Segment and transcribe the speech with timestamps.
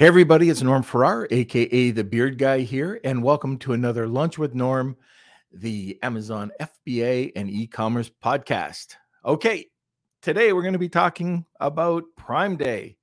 [0.00, 4.38] Hey, everybody, it's Norm Farrar, aka the Beard Guy here, and welcome to another Lunch
[4.38, 4.96] with Norm,
[5.52, 8.94] the Amazon FBA and e commerce podcast.
[9.26, 9.66] Okay,
[10.22, 12.96] today we're going to be talking about Prime Day.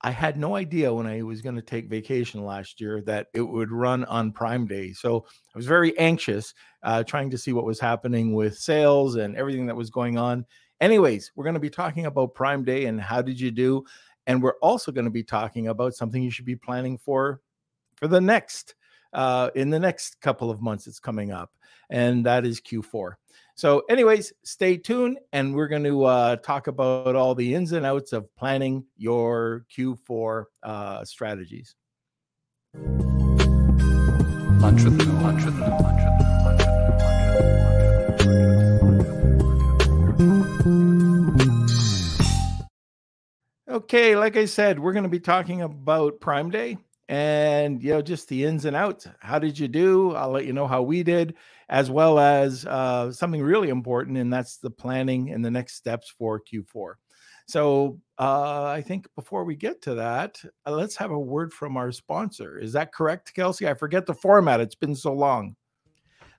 [0.00, 3.42] I had no idea when I was going to take vacation last year that it
[3.42, 4.92] would run on Prime Day.
[4.92, 5.24] So
[5.54, 6.52] I was very anxious
[6.82, 10.46] uh, trying to see what was happening with sales and everything that was going on.
[10.80, 13.84] Anyways, we're going to be talking about Prime Day and how did you do?
[14.26, 17.40] And we're also going to be talking about something you should be planning for
[17.96, 18.74] for the next
[19.12, 21.50] uh, in the next couple of months it's coming up,
[21.90, 23.14] and that is Q4.
[23.56, 27.84] So, anyways, stay tuned, and we're going to uh, talk about all the ins and
[27.84, 31.74] outs of planning your Q4 uh, strategies.
[43.70, 46.76] Okay, like I said, we're going to be talking about Prime Day
[47.08, 49.06] and you know just the ins and outs.
[49.20, 50.12] How did you do?
[50.16, 51.36] I'll let you know how we did,
[51.68, 56.12] as well as uh, something really important, and that's the planning and the next steps
[56.18, 56.94] for Q4.
[57.46, 61.76] So uh, I think before we get to that, uh, let's have a word from
[61.76, 62.58] our sponsor.
[62.58, 63.68] Is that correct, Kelsey?
[63.68, 64.60] I forget the format.
[64.60, 65.54] It's been so long.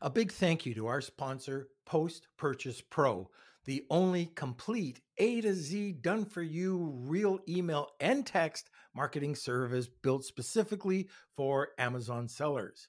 [0.01, 3.29] A big thank you to our sponsor, Post Purchase Pro
[3.65, 9.87] the only complete A to Z done for you real email and text marketing service
[9.87, 12.87] built specifically for Amazon sellers.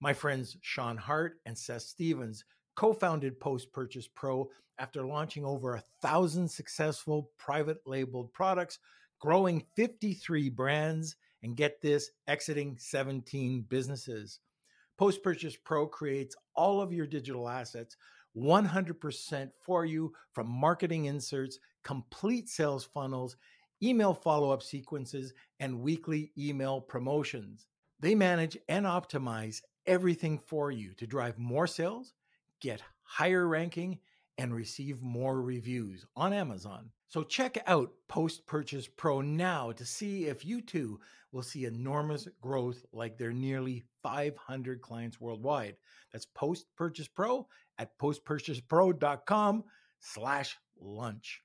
[0.00, 2.44] My friends Sean Hart and Seth Stevens
[2.76, 8.78] co founded Post Purchase Pro after launching over a thousand successful private labeled products,
[9.20, 14.40] growing 53 brands, and get this, exiting 17 businesses.
[14.98, 17.96] Post Purchase Pro creates all of your digital assets
[18.36, 23.36] 100% for you from marketing inserts, complete sales funnels,
[23.82, 27.66] email follow up sequences, and weekly email promotions.
[28.00, 32.12] They manage and optimize everything for you to drive more sales,
[32.60, 33.98] get higher ranking,
[34.38, 36.90] and receive more reviews on Amazon.
[37.08, 41.00] So check out Post Purchase Pro now to see if you too
[41.32, 45.76] will see enormous growth like their nearly 500 clients worldwide.
[46.12, 47.46] That's Post Purchase Pro
[47.78, 49.64] at postpurchasepro.com
[50.00, 51.42] slash lunch.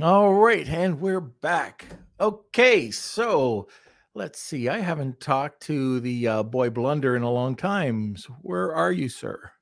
[0.00, 1.86] All right, and we're back.
[2.20, 3.68] Okay, so
[4.14, 4.68] let's see.
[4.68, 8.16] I haven't talked to the uh, boy Blunder in a long time.
[8.16, 9.52] So where are you, sir?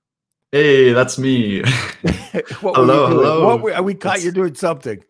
[0.50, 1.62] Hey, that's me.
[2.02, 3.46] hello, hello.
[3.46, 4.24] What were, we caught it's...
[4.24, 5.04] you doing something.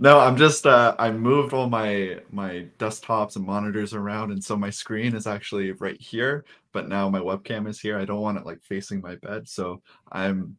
[0.00, 4.56] No, I'm just uh, I moved all my my desktops and monitors around, and so
[4.56, 6.44] my screen is actually right here.
[6.78, 7.98] But now my webcam is here.
[7.98, 10.56] I don't want it like facing my bed, so I'm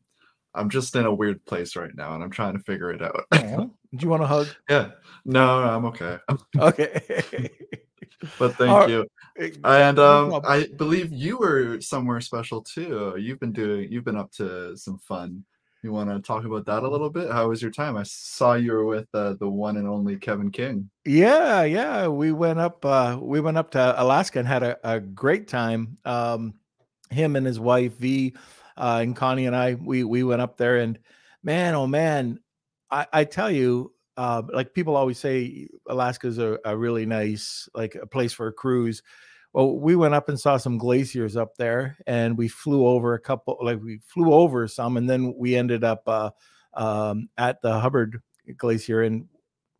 [0.53, 3.23] I'm just in a weird place right now, and I'm trying to figure it out.
[3.31, 4.47] Do you want a hug?
[4.69, 4.89] Yeah.
[5.23, 6.17] No, I'm okay.
[6.59, 7.49] okay.
[8.37, 9.07] but thank you.
[9.63, 13.15] And um, I believe you were somewhere special too.
[13.17, 13.89] You've been doing.
[13.89, 15.45] You've been up to some fun
[15.83, 17.31] you want to talk about that a little bit?
[17.31, 17.95] How was your time?
[17.95, 20.89] I saw you were with uh, the one and only Kevin King.
[21.05, 22.07] Yeah, yeah.
[22.07, 22.83] We went up.
[22.83, 25.97] Uh, we went up to Alaska and had a, a great time.
[26.05, 26.55] Um,
[27.09, 28.35] him and his wife V,
[28.77, 29.75] uh, and Connie and I.
[29.75, 30.99] We we went up there and
[31.43, 32.39] man, oh man,
[32.91, 37.95] I, I tell you, uh, like people always say, Alaska's a, a really nice like
[37.95, 39.01] a place for a cruise
[39.53, 43.19] well we went up and saw some glaciers up there and we flew over a
[43.19, 46.29] couple like we flew over some and then we ended up uh,
[46.73, 48.21] um, at the hubbard
[48.57, 49.27] glacier and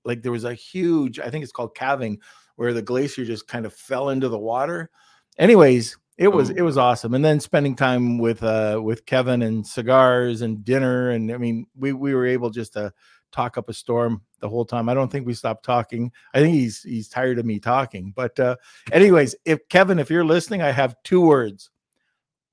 [0.06, 2.20] like there was a huge i think it's called calving
[2.56, 4.90] where the glacier just kind of fell into the water
[5.38, 6.54] anyways it was oh.
[6.56, 11.10] it was awesome and then spending time with uh with kevin and cigars and dinner
[11.12, 12.92] and i mean we we were able just to
[13.32, 14.90] talk up a storm the whole time.
[14.90, 16.12] I don't think we stopped talking.
[16.34, 18.14] I think he's he's tired of me talking.
[18.16, 18.56] But uh,
[18.92, 21.70] anyways, if Kevin, if you're listening, I have two words.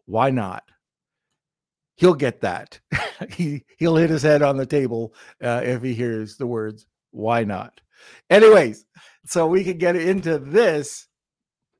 [0.07, 0.65] Why not?
[1.97, 2.79] He'll get that.
[3.31, 6.87] he he'll hit his head on the table uh, if he hears the words.
[7.11, 7.81] Why not?
[8.29, 8.85] Anyways,
[9.25, 11.09] so we can get into this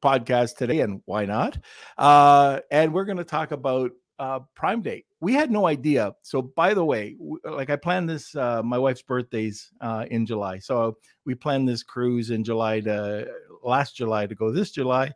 [0.03, 1.59] podcast today, and why not?
[1.99, 5.05] Uh, and we're going to talk about uh, Prime Day.
[5.21, 6.15] We had no idea.
[6.23, 10.59] So, by the way, like I planned this, uh, my wife's birthday's uh, in July.
[10.59, 13.29] So, we planned this cruise in July to
[13.63, 15.13] last July to go this July.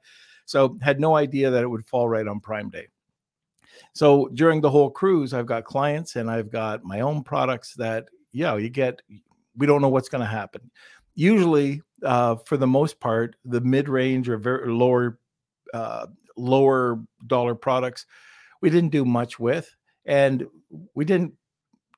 [0.46, 2.88] So, had no idea that it would fall right on Prime Day.
[3.94, 8.08] So, during the whole cruise, I've got clients and I've got my own products that,
[8.32, 9.02] yeah, you get,
[9.56, 10.70] we don't know what's going to happen.
[11.14, 15.18] Usually, uh, for the most part, the mid range or very lower,
[15.74, 16.06] uh,
[16.36, 18.06] lower dollar products
[18.60, 19.74] we didn't do much with,
[20.04, 20.46] and
[20.94, 21.34] we didn't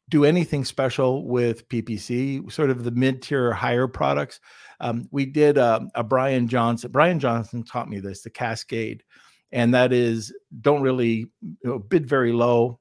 [0.09, 4.41] do anything special with PPC, sort of the mid tier higher products.
[4.81, 6.91] Um, we did a, a Brian Johnson.
[6.91, 9.03] Brian Johnson taught me this, the Cascade,
[9.53, 12.79] and that is don't really you know, bid very low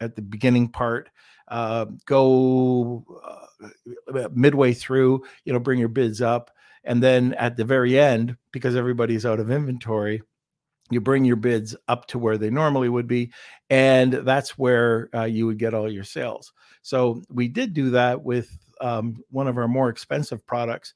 [0.00, 1.10] at the beginning part.
[1.48, 3.04] Uh, go
[4.14, 6.50] uh, midway through, you know, bring your bids up,
[6.84, 10.22] and then at the very end, because everybody's out of inventory,
[10.90, 13.32] you bring your bids up to where they normally would be
[13.70, 16.52] and that's where uh, you would get all your sales.
[16.82, 18.50] So we did do that with
[18.80, 20.94] um, one of our more expensive products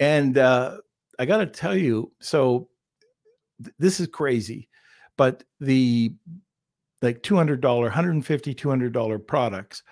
[0.00, 0.78] and uh,
[1.18, 2.68] i got to tell you so
[3.62, 4.68] th- this is crazy
[5.16, 6.12] but the
[7.02, 9.82] like $200 150 $200 products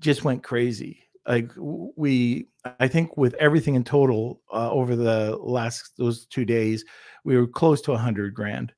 [0.00, 1.06] just went crazy.
[1.28, 2.48] Like we
[2.78, 6.84] i think with everything in total uh, over the last those two days
[7.24, 8.72] we were close to a hundred grand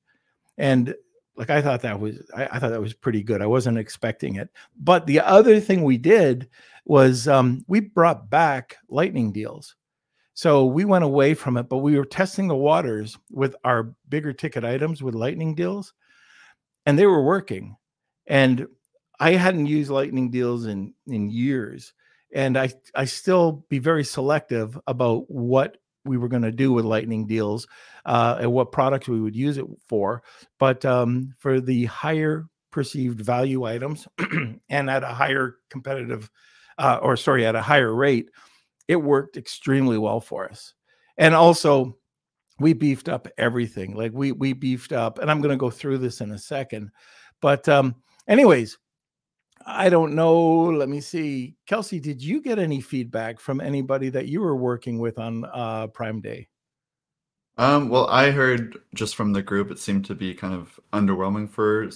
[0.59, 0.95] and
[1.37, 3.43] like I thought that was I, I, thought that was pretty good.
[3.43, 4.51] I wasn't expecting it.
[4.79, 6.49] But the other thing we did
[6.85, 9.77] was um, we brought back lightning deals.
[10.35, 14.33] So we went away from it, but we were testing the waters with our bigger
[14.33, 15.93] ticket items with lightning deals,
[16.87, 17.77] and they were working.
[18.27, 18.67] And
[19.21, 21.93] I hadn't used lightning deals in in years,
[22.35, 26.85] and I I still be very selective about what we were going to do with
[26.85, 27.67] lightning deals
[28.05, 30.23] uh, and what products we would use it for.
[30.59, 34.09] But um, for the higher perceived value items
[34.69, 36.31] and at a higher competitive,
[36.79, 38.31] uh, or sorry, at a higher rate,
[38.89, 40.75] it worked extremely well for us.
[41.17, 41.97] And also,
[42.59, 43.95] we beefed up everything.
[43.95, 46.91] Like we we beefed up, and I'm going to go through this in a second.
[47.41, 47.97] But um,
[48.29, 48.79] anyways,
[49.67, 50.65] I don't know.
[50.65, 51.57] Let me see.
[51.67, 55.89] Kelsey, did you get any feedback from anybody that you were working with on uh,
[55.89, 56.49] Prime Day?
[57.59, 61.51] Um, well, I heard just from the group, it seemed to be kind of underwhelming
[61.51, 61.91] for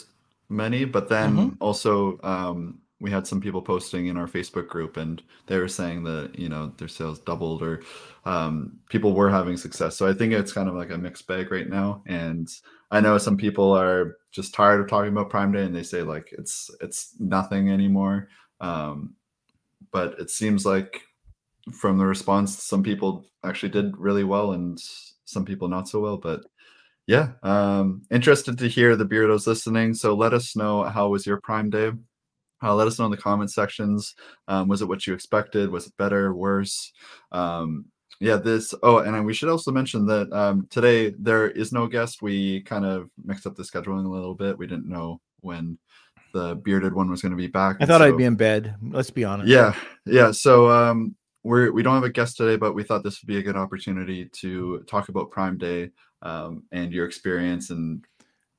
[0.49, 1.55] many, but then mm-hmm.
[1.61, 6.05] also um, we had some people posting in our Facebook group, and they were saying
[6.05, 7.83] that you know their sales doubled or
[8.25, 9.97] um, people were having success.
[9.97, 12.49] So I think it's kind of like a mixed bag right now, and
[12.91, 16.03] I know some people are just tired of talking about Prime Day, and they say
[16.03, 18.29] like it's it's nothing anymore.
[18.61, 19.15] Um,
[19.93, 21.03] but it seems like
[21.73, 24.79] from the response, some people actually did really well, and
[25.25, 26.17] some people not so well.
[26.17, 26.45] But
[27.07, 29.95] yeah, um, interested to hear the Beardos listening.
[29.95, 31.93] So let us know how was your Prime Day.
[32.63, 34.15] Uh, let us know in the comment sections.
[34.49, 35.71] Um, was it what you expected?
[35.71, 36.93] Was it better, worse?
[37.33, 37.87] Um,
[38.21, 38.75] yeah, this.
[38.83, 42.23] Oh, and we should also mention that um, today there is no guest.
[42.23, 44.57] We kind of mixed up the scheduling a little bit.
[44.57, 45.79] We didn't know when
[46.33, 47.77] the bearded one was going to be back.
[47.81, 48.75] I thought so, I'd be in bed.
[48.83, 49.49] Let's be honest.
[49.49, 49.75] Yeah,
[50.05, 50.31] yeah.
[50.33, 53.39] So um, we're we don't have a guest today, but we thought this would be
[53.39, 55.91] a good opportunity to talk about Prime Day
[56.23, 58.05] um, and your experience and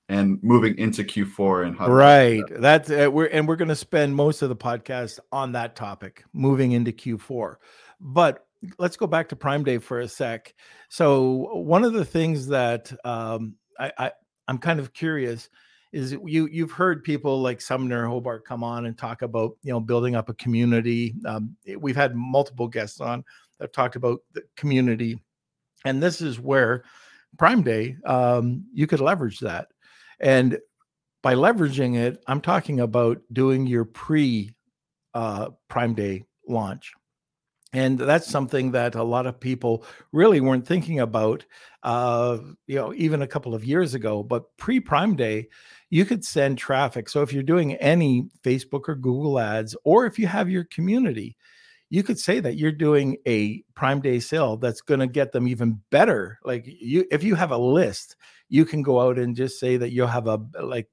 [0.10, 2.44] and moving into Q4 and how right.
[2.50, 6.24] That's uh, we're and we're going to spend most of the podcast on that topic,
[6.34, 7.56] moving into Q4.
[8.00, 8.47] But
[8.80, 10.54] let's go back to Prime Day for a sec.
[10.90, 14.12] So one of the things that um, I, I
[14.48, 15.50] I'm kind of curious
[15.94, 19.80] is you you've heard people like Sumner Hobart come on and talk about you know
[19.80, 21.16] building up a community.
[21.26, 23.24] Um, we've had multiple guests on
[23.60, 25.20] that talked about the community,
[25.86, 26.84] and this is where
[27.38, 29.68] Prime Day um, you could leverage that,
[30.20, 30.58] and
[31.24, 34.54] by leveraging it, I'm talking about doing your pre
[35.14, 36.94] uh, Prime Day launch.
[37.74, 41.46] And that's something that a lot of people really weren't thinking about,
[41.84, 44.24] uh, you know, even a couple of years ago.
[44.24, 45.50] But pre Prime Day,
[45.90, 47.10] you could send traffic.
[47.10, 51.36] So if you're doing any Facebook or Google ads, or if you have your community,
[51.90, 55.48] you could say that you're doing a prime day sale that's going to get them
[55.48, 58.16] even better like you if you have a list
[58.50, 60.90] you can go out and just say that you'll have a like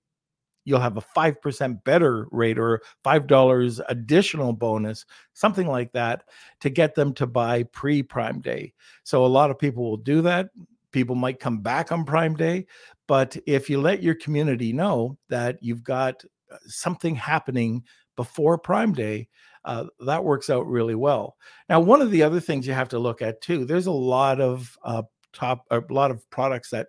[0.64, 6.24] you'll have a 5% better rate or $5 additional bonus something like that
[6.60, 10.22] to get them to buy pre prime day so a lot of people will do
[10.22, 10.48] that
[10.92, 12.66] people might come back on prime day
[13.06, 17.84] but if you let your community know that you've got uh, something happening
[18.16, 19.28] before Prime Day,
[19.64, 21.36] uh, that works out really well.
[21.68, 24.40] Now, one of the other things you have to look at too, there's a lot
[24.40, 25.02] of uh,
[25.32, 26.88] top, a lot of products that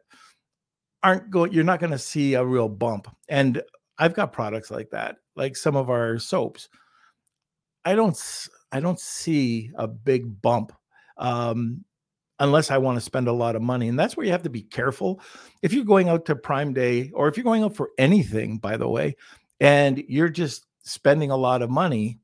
[1.06, 3.08] aren't going, you're not going to see a real bump.
[3.30, 3.62] And
[3.98, 6.68] I've got products like that, like some of our soaps.
[7.86, 8.20] I don't,
[8.72, 10.74] I don't see a big bump.
[11.18, 11.86] Um,
[12.40, 13.88] unless I want to spend a lot of money.
[13.88, 15.22] And that's where you have to be careful.
[15.62, 18.76] If you're going out to Prime Day or if you're going out for anything, by
[18.76, 19.16] the way,
[19.60, 22.20] and you're just spending a lot of money,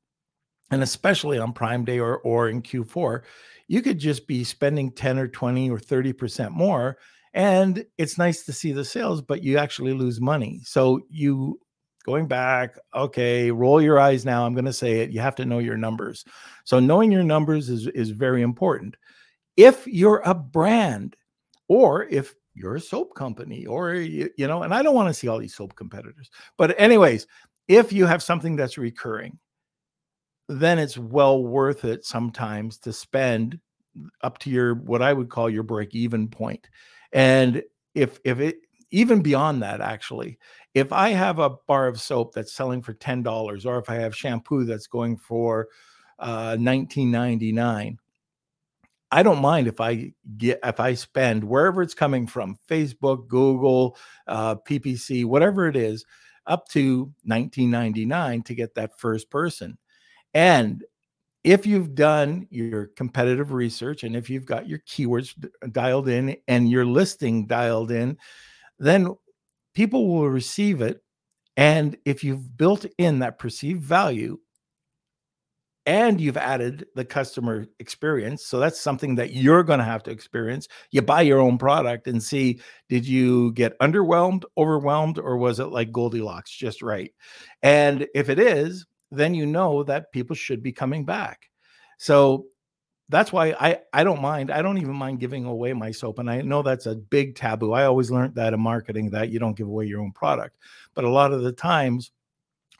[0.69, 3.21] and especially on Prime Day or, or in Q4,
[3.67, 6.97] you could just be spending 10 or 20 or 30% more.
[7.33, 10.61] And it's nice to see the sales, but you actually lose money.
[10.63, 11.59] So you
[12.05, 14.45] going back, okay, roll your eyes now.
[14.45, 15.11] I'm going to say it.
[15.11, 16.25] You have to know your numbers.
[16.65, 18.97] So knowing your numbers is is very important.
[19.57, 21.15] If you're a brand
[21.67, 25.13] or if you're a soap company or you, you know, and I don't want to
[25.13, 26.29] see all these soap competitors.
[26.57, 27.27] But anyways,
[27.67, 29.39] if you have something that's recurring,
[30.49, 33.59] then it's well worth it sometimes to spend
[34.21, 36.67] up to your what I would call your break even point.
[37.13, 37.63] And
[37.95, 38.57] if if it
[38.91, 40.37] even beyond that actually,
[40.73, 44.15] if I have a bar of soap that's selling for $10 or if I have
[44.15, 45.67] shampoo that's going for
[46.19, 47.97] uh 19.99
[49.11, 53.97] I don't mind if I get if I spend wherever it's coming from, Facebook, Google,
[54.27, 56.05] uh, PPC, whatever it is,
[56.47, 59.77] up to 19.99 to get that first person.
[60.33, 60.83] And
[61.43, 66.37] if you've done your competitive research and if you've got your keywords uh, dialed in
[66.47, 68.17] and your listing dialed in,
[68.79, 69.09] then
[69.73, 71.01] people will receive it.
[71.57, 74.37] And if you've built in that perceived value,
[75.87, 78.45] and you've added the customer experience.
[78.45, 80.67] So that's something that you're going to have to experience.
[80.91, 85.65] You buy your own product and see did you get underwhelmed, overwhelmed, or was it
[85.65, 87.11] like Goldilocks, just right?
[87.63, 91.49] And if it is, then you know that people should be coming back.
[91.97, 92.45] So
[93.09, 94.51] that's why I, I don't mind.
[94.51, 96.19] I don't even mind giving away my soap.
[96.19, 97.73] And I know that's a big taboo.
[97.73, 100.57] I always learned that in marketing that you don't give away your own product.
[100.93, 102.11] But a lot of the times,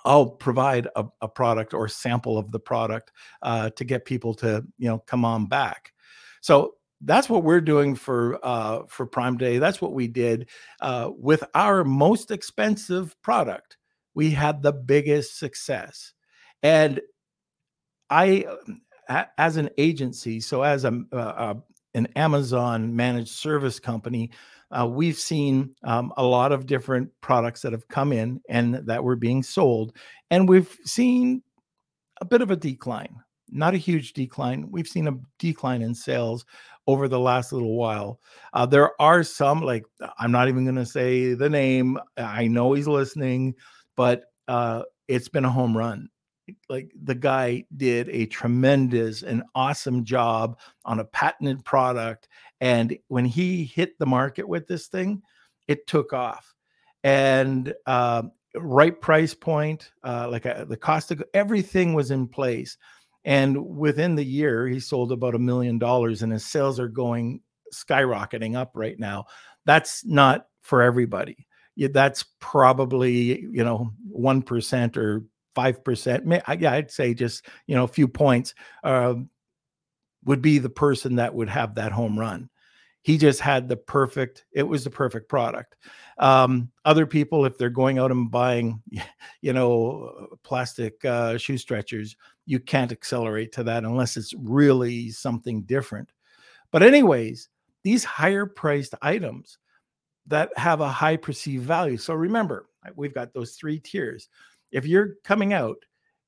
[0.05, 3.11] I'll provide a, a, product or sample of the product
[3.43, 5.93] uh, to get people to you know come on back.
[6.41, 9.57] So that's what we're doing for uh, for Prime Day.
[9.57, 13.77] That's what we did uh, with our most expensive product.
[14.13, 16.13] We had the biggest success,
[16.63, 17.01] and
[18.09, 18.45] I,
[19.37, 21.57] as an agency, so as a, a
[21.93, 24.31] an Amazon managed service company,
[24.71, 29.03] uh, we've seen um, a lot of different products that have come in and that
[29.03, 29.95] were being sold,
[30.29, 31.41] and we've seen
[32.21, 33.15] a bit of a decline.
[33.49, 34.67] Not a huge decline.
[34.71, 36.45] We've seen a decline in sales
[36.87, 38.19] over the last little while.
[38.53, 39.83] Uh, there are some, like
[40.19, 41.99] I'm not even going to say the name.
[42.15, 43.55] I know he's listening,
[43.97, 46.09] but uh, it's been a home run
[46.69, 52.27] like the guy did a tremendous and awesome job on a patented product
[52.59, 55.21] and when he hit the market with this thing
[55.67, 56.53] it took off.
[57.03, 58.23] And uh,
[58.55, 62.77] right price point uh, like a, uh, the cost of everything was in place.
[63.23, 67.41] And within the year he sold about a million dollars and his sales are going
[67.73, 69.25] skyrocketing up right now.
[69.65, 71.47] That's not for everybody.
[71.77, 75.23] That's probably you know 1% or
[75.55, 76.25] five percent.
[76.59, 78.53] Yeah, I'd say just you know a few points
[78.83, 79.15] uh,
[80.25, 82.49] would be the person that would have that home run.
[83.03, 84.45] He just had the perfect.
[84.51, 85.75] It was the perfect product.
[86.19, 88.83] Um, other people, if they're going out and buying,
[89.41, 92.15] you know, plastic uh, shoe stretchers,
[92.45, 96.11] you can't accelerate to that unless it's really something different.
[96.71, 97.49] But anyways,
[97.83, 99.57] these higher priced items
[100.27, 101.97] that have a high perceived value.
[101.97, 104.29] So remember, we've got those three tiers
[104.71, 105.77] if you're coming out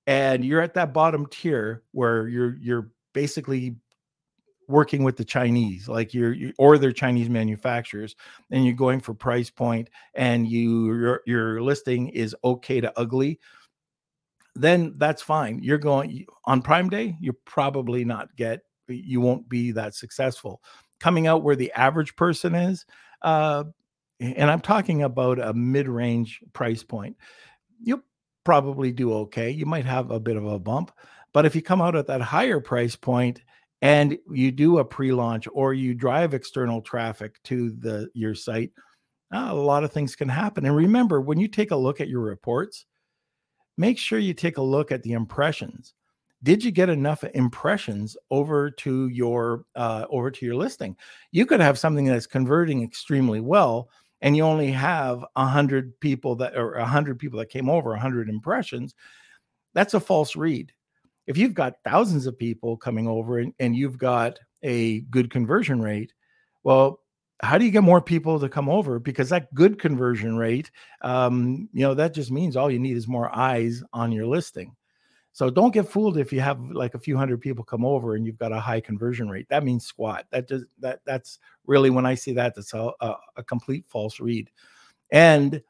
[0.07, 3.75] and you're at that bottom tier where you're you're basically
[4.67, 8.15] working with the Chinese, like you're you, or their Chinese manufacturers,
[8.51, 13.39] and you're going for price point, and you your your listing is okay to ugly,
[14.55, 15.59] then that's fine.
[15.63, 17.17] You're going on Prime Day.
[17.19, 18.61] You probably not get.
[18.87, 20.61] You won't be that successful.
[20.99, 22.85] Coming out where the average person is,
[23.21, 23.65] uh,
[24.19, 27.17] and I'm talking about a mid-range price point.
[27.81, 28.03] You'll
[28.43, 29.49] probably do okay.
[29.49, 30.91] You might have a bit of a bump,
[31.33, 33.41] but if you come out at that higher price point
[33.81, 38.71] and you do a pre-launch or you drive external traffic to the your site,
[39.33, 40.65] uh, a lot of things can happen.
[40.65, 42.85] And remember, when you take a look at your reports,
[43.77, 45.93] make sure you take a look at the impressions.
[46.43, 50.95] Did you get enough impressions over to your uh, over to your listing?
[51.31, 53.89] You could have something that's converting extremely well,
[54.23, 57.93] and you only have a hundred people that or a hundred people that came over,
[57.93, 58.95] a hundred impressions,
[59.73, 60.71] that's a false read.
[61.27, 65.81] If you've got thousands of people coming over and, and you've got a good conversion
[65.81, 66.13] rate,
[66.63, 67.01] well,
[67.41, 68.97] how do you get more people to come over?
[68.97, 73.07] Because that good conversion rate, um, you know, that just means all you need is
[73.09, 74.73] more eyes on your listing.
[75.33, 78.25] So don't get fooled if you have like a few hundred people come over and
[78.25, 79.47] you've got a high conversion rate.
[79.49, 80.25] That means squat.
[80.29, 84.51] That does that that's really when I see that that's a, a, complete false read.
[85.11, 85.61] And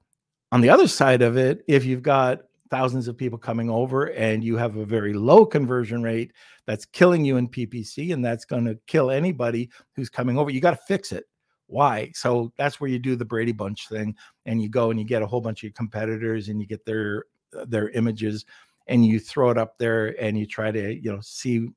[0.51, 4.43] on the other side of it, if you've got thousands of people coming over and
[4.43, 6.34] you have a very low conversion rate
[6.65, 10.60] that's killing you in PPC and that's going to kill anybody who's coming over, you
[10.60, 11.25] got to fix it.
[11.67, 14.13] why so that's where you do the brady bunch thing
[14.46, 17.24] and you go and you get a whole bunch of competitors and you get their
[17.67, 18.46] their images
[18.87, 21.67] and you throw it up there and you try to you know see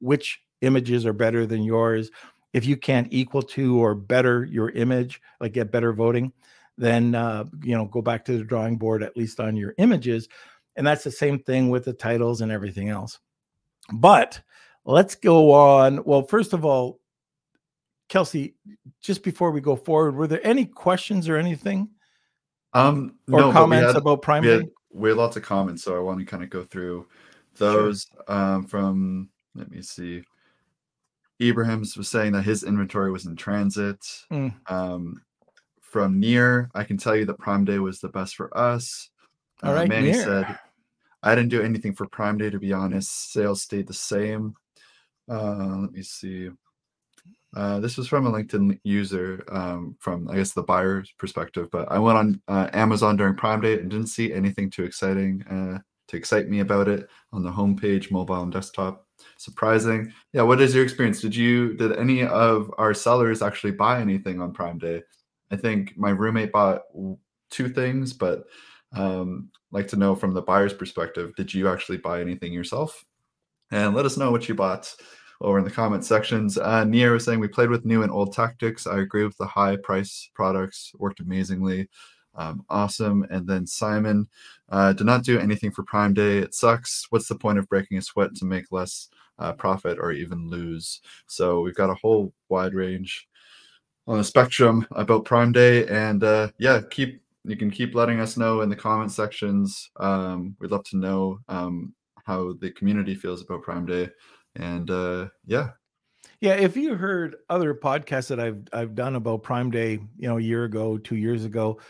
[0.00, 2.10] which images are better than yours.
[2.52, 6.32] If you can't equal to or better your image like get better voting
[6.78, 10.28] then uh, you know go back to the drawing board at least on your images
[10.76, 13.18] and that's the same thing with the titles and everything else.
[13.92, 14.40] But
[14.84, 17.00] let's go on well first of all
[18.10, 18.54] kelsey
[19.00, 21.88] just before we go forward were there any questions or anything?
[22.72, 24.42] Um or no, comments had- about prime
[24.94, 27.06] we had, lots of comments, so I want to kind of go through
[27.56, 28.06] those.
[28.28, 30.22] Um, from let me see.
[31.42, 33.98] Ibrahim's was saying that his inventory was in transit.
[34.32, 34.54] Mm.
[34.70, 35.20] Um,
[35.80, 39.10] from near, I can tell you that Prime Day was the best for us.
[39.62, 40.24] All Uh, right, Manny Near.
[40.24, 40.58] said,
[41.22, 43.32] I didn't do anything for Prime Day to be honest.
[43.32, 44.54] Sales stayed the same.
[45.28, 46.50] Uh, let me see.
[47.54, 51.68] Uh, this was from a LinkedIn user um, from, I guess, the buyer's perspective.
[51.70, 55.42] But I went on uh, Amazon during Prime Day and didn't see anything too exciting
[55.44, 59.06] uh, to excite me about it on the homepage, mobile and desktop.
[59.38, 60.12] Surprising.
[60.32, 60.42] Yeah.
[60.42, 61.20] What is your experience?
[61.20, 65.02] Did you, did any of our sellers actually buy anything on Prime Day?
[65.50, 66.82] I think my roommate bought
[67.50, 68.44] two things, but
[68.96, 73.04] um, like to know from the buyer's perspective, did you actually buy anything yourself?
[73.70, 74.94] And let us know what you bought
[75.44, 76.58] over in the comment sections.
[76.58, 78.86] Uh, Nia was saying we played with new and old tactics.
[78.86, 81.88] I agree with the high price products, worked amazingly.
[82.34, 83.24] Um, awesome.
[83.30, 84.26] And then Simon
[84.70, 86.38] uh, did not do anything for Prime Day.
[86.38, 87.06] It sucks.
[87.10, 89.08] What's the point of breaking a sweat to make less
[89.38, 91.00] uh, profit or even lose?
[91.26, 93.28] So we've got a whole wide range
[94.06, 95.86] on the spectrum about Prime Day.
[95.86, 99.90] And uh, yeah, keep you can keep letting us know in the comment sections.
[100.00, 104.08] Um, we'd love to know um, how the community feels about Prime Day.
[104.56, 105.70] And uh, yeah,
[106.40, 110.38] Yeah, if you heard other podcasts that I've I've done about Prime Day, you know,
[110.38, 111.80] a year ago, two years ago,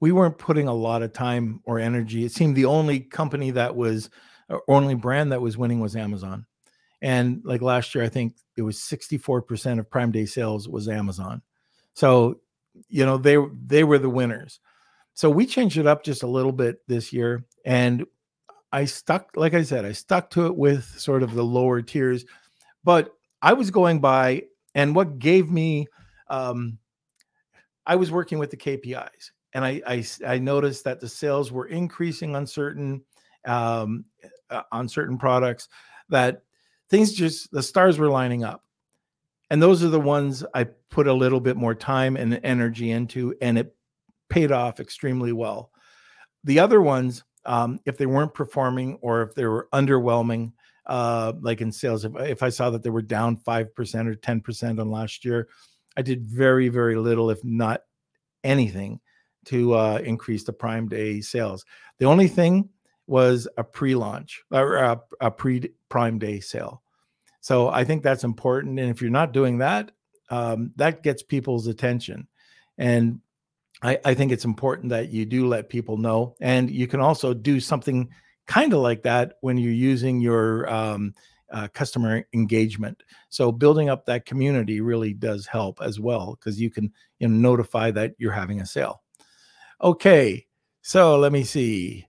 [0.00, 2.24] we weren't putting a lot of time or energy.
[2.24, 4.10] It seemed the only company that was,
[4.68, 6.46] only brand that was winning was Amazon,
[7.02, 10.68] and like last year, I think it was sixty four percent of Prime Day sales
[10.68, 11.42] was Amazon.
[11.94, 12.40] So,
[12.88, 14.60] you know, they they were the winners.
[15.14, 18.04] So we changed it up just a little bit this year, and
[18.74, 22.24] I stuck, like I said, I stuck to it with sort of the lower tiers,
[22.82, 25.86] but I was going by, and what gave me,
[26.28, 26.78] um,
[27.86, 31.66] I was working with the KPIs, and I I, I noticed that the sales were
[31.66, 33.04] increasing on certain
[33.44, 34.06] um,
[34.50, 35.68] uh, on certain products,
[36.08, 36.42] that
[36.90, 38.64] things just the stars were lining up,
[39.50, 43.36] and those are the ones I put a little bit more time and energy into,
[43.40, 43.72] and it
[44.28, 45.70] paid off extremely well.
[46.42, 50.52] The other ones, um, if they weren't performing or if they were underwhelming,
[50.86, 53.68] uh, like in sales, if, if I saw that they were down 5%
[54.06, 55.48] or 10% on last year,
[55.96, 57.82] I did very, very little, if not
[58.42, 59.00] anything,
[59.46, 61.64] to uh, increase the Prime Day sales.
[61.98, 62.68] The only thing
[63.06, 66.82] was a pre launch or a, a pre Prime Day sale.
[67.40, 68.80] So I think that's important.
[68.80, 69.92] And if you're not doing that,
[70.30, 72.26] um, that gets people's attention.
[72.78, 73.20] And
[73.82, 76.36] I, I think it's important that you do let people know.
[76.40, 78.08] And you can also do something
[78.46, 81.14] kind of like that when you're using your um,
[81.50, 83.02] uh, customer engagement.
[83.28, 87.34] So building up that community really does help as well because you can you know,
[87.34, 89.02] notify that you're having a sale.
[89.82, 90.46] Okay,
[90.82, 92.06] so let me see.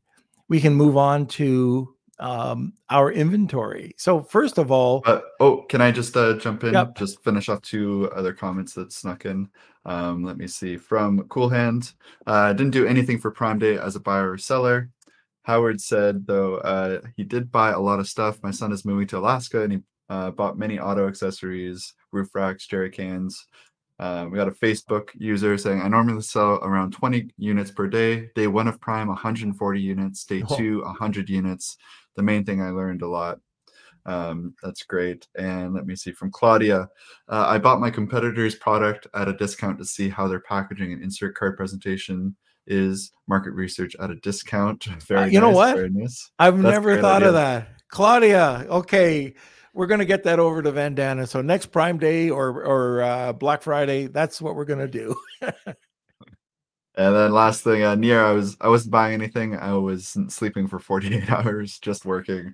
[0.47, 3.93] We can move on to um, our inventory.
[3.97, 6.73] So first of all, But oh, can I just uh, jump in?
[6.73, 6.95] Yep.
[6.97, 9.49] Just finish off two other comments that snuck in.
[9.85, 10.77] Um, let me see.
[10.77, 11.93] From Cool Hand,
[12.25, 14.89] uh, didn't do anything for Prime Day as a buyer or seller.
[15.43, 18.39] Howard said though uh, he did buy a lot of stuff.
[18.41, 22.65] My son is moving to Alaska and he uh, bought many auto accessories, roof racks,
[22.65, 23.45] jerry cans.
[23.99, 28.29] Uh, we got a Facebook user saying I normally sell around 20 units per day.
[28.35, 30.25] Day one of Prime, 140 units.
[30.25, 30.57] Day Oh.
[30.57, 31.77] two, 100 units.
[32.15, 33.39] The main thing I learned a lot.
[34.05, 35.27] Um, that's great.
[35.35, 36.89] And let me see from Claudia.
[37.27, 41.01] Uh, I bought my competitor's product at a discount to see how their packaging and
[41.01, 42.35] insert card presentation
[42.67, 43.11] is.
[43.27, 44.83] Market research at a discount.
[45.07, 45.91] Very Uh, you know what?
[45.91, 46.29] Nice.
[46.37, 47.69] I've That's never thought of that.
[47.89, 49.33] Claudia, okay.
[49.73, 51.27] We're gonna get that over to Vandana.
[51.27, 55.15] So next Prime Day or or uh, Black Friday, that's what we're gonna do.
[56.97, 59.55] And then last thing, uh, near I was I wasn't buying anything.
[59.57, 62.53] I was sleeping for 48 hours, just working.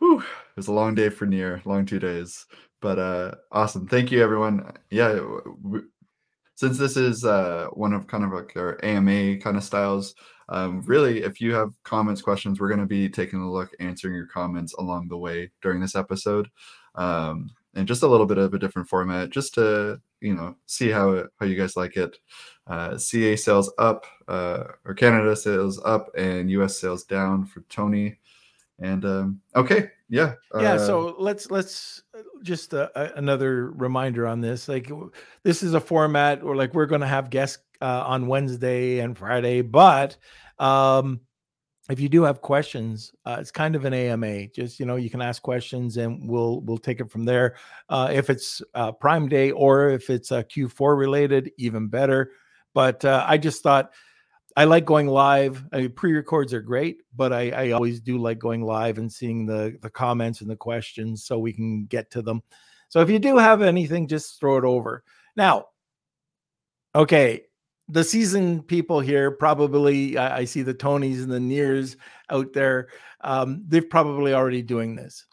[0.00, 2.46] Whew, it was a long day for near, long two days.
[2.80, 3.88] But uh awesome.
[3.88, 4.72] Thank you everyone.
[4.90, 5.88] Yeah, w- w-
[6.56, 10.14] since this is uh one of kind of like our AMA kind of styles,
[10.50, 14.26] um really if you have comments, questions, we're gonna be taking a look, answering your
[14.28, 16.48] comments along the way during this episode.
[16.96, 20.90] Um and just a little bit of a different format, just to you know see
[20.90, 22.16] how how you guys like it.
[22.66, 28.18] Uh, CA sales up, uh, or Canada sales up, and US sales down for Tony.
[28.78, 30.74] And um, okay, yeah, yeah.
[30.74, 32.02] Uh, so let's let's
[32.42, 34.68] just uh, another reminder on this.
[34.68, 34.90] Like
[35.42, 39.16] this is a format, or like we're going to have guests uh, on Wednesday and
[39.16, 40.16] Friday, but
[40.58, 41.20] um,
[41.88, 44.48] if you do have questions, uh, it's kind of an AMA.
[44.48, 47.56] Just you know, you can ask questions, and we'll we'll take it from there.
[47.88, 52.32] Uh, if it's uh, Prime Day or if it's uh, Q4 related, even better.
[52.76, 53.94] But uh, I just thought
[54.54, 55.64] I like going live.
[55.72, 59.46] I mean, pre-records are great, but I, I always do like going live and seeing
[59.46, 62.42] the the comments and the questions so we can get to them.
[62.90, 65.04] So if you do have anything, just throw it over.
[65.36, 65.68] Now,
[66.94, 67.44] okay,
[67.88, 71.96] the season people here probably I, I, see the Tonys and the Nears
[72.28, 72.88] out there.
[73.22, 75.24] Um, they're probably already doing this.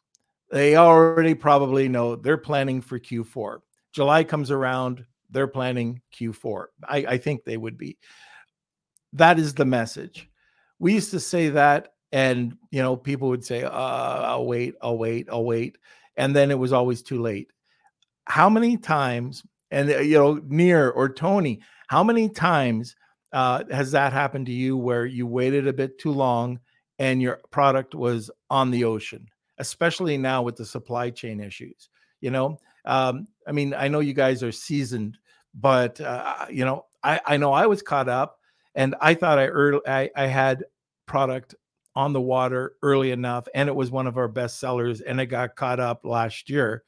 [0.49, 3.59] They already probably know they're planning for Q4.
[3.91, 6.65] July comes around, they're planning Q4.
[6.87, 7.97] I, I think they would be.
[9.13, 10.29] That is the message.
[10.79, 14.97] We used to say that, and you know, people would say, uh, "I'll wait, I'll
[14.97, 15.77] wait, I'll wait,"
[16.15, 17.51] and then it was always too late.
[18.25, 19.43] How many times?
[19.71, 22.95] And you know, Near or Tony, how many times
[23.33, 26.59] uh, has that happened to you where you waited a bit too long
[26.99, 31.89] and your product was on the ocean, especially now with the supply chain issues?
[32.21, 35.17] You know, um, I mean, I know you guys are seasoned,
[35.53, 38.39] but uh, you know, I, I know I was caught up,
[38.75, 40.65] and I thought I early I, I had
[41.05, 41.55] product
[41.95, 45.27] on the water early enough, and it was one of our best sellers, and it
[45.27, 46.83] got caught up last year,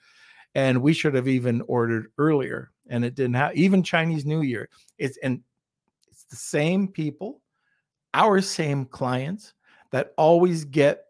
[0.55, 4.69] and we should have even ordered earlier and it didn't have even Chinese New Year.
[4.97, 5.41] It's and
[6.07, 7.41] it's the same people,
[8.13, 9.53] our same clients
[9.91, 11.05] that always get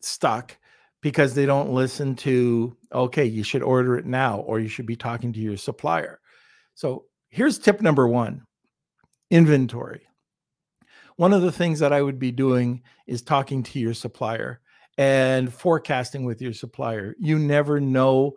[0.00, 0.56] stuck
[1.02, 4.96] because they don't listen to okay, you should order it now or you should be
[4.96, 6.20] talking to your supplier.
[6.74, 8.42] So here's tip number 1.
[9.30, 10.02] Inventory.
[11.16, 14.60] One of the things that I would be doing is talking to your supplier
[14.98, 17.14] and forecasting with your supplier.
[17.18, 18.32] You never know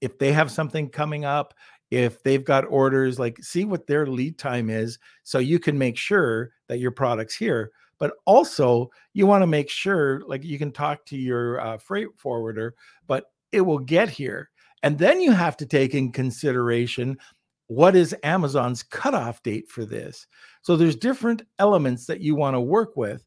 [0.00, 1.54] if they have something coming up,
[1.90, 5.96] if they've got orders, like see what their lead time is so you can make
[5.96, 7.70] sure that your product's here.
[7.98, 12.08] But also, you want to make sure, like you can talk to your uh, freight
[12.16, 12.74] forwarder,
[13.06, 14.50] but it will get here.
[14.82, 17.18] And then you have to take in consideration
[17.66, 20.26] what is Amazon's cutoff date for this.
[20.62, 23.24] So there's different elements that you want to work with.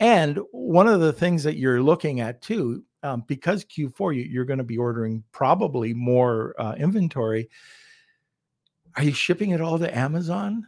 [0.00, 4.44] And one of the things that you're looking at too um, because Q4 you, are
[4.44, 7.48] going to be ordering probably more uh, inventory.
[8.96, 10.66] Are you shipping it all to Amazon?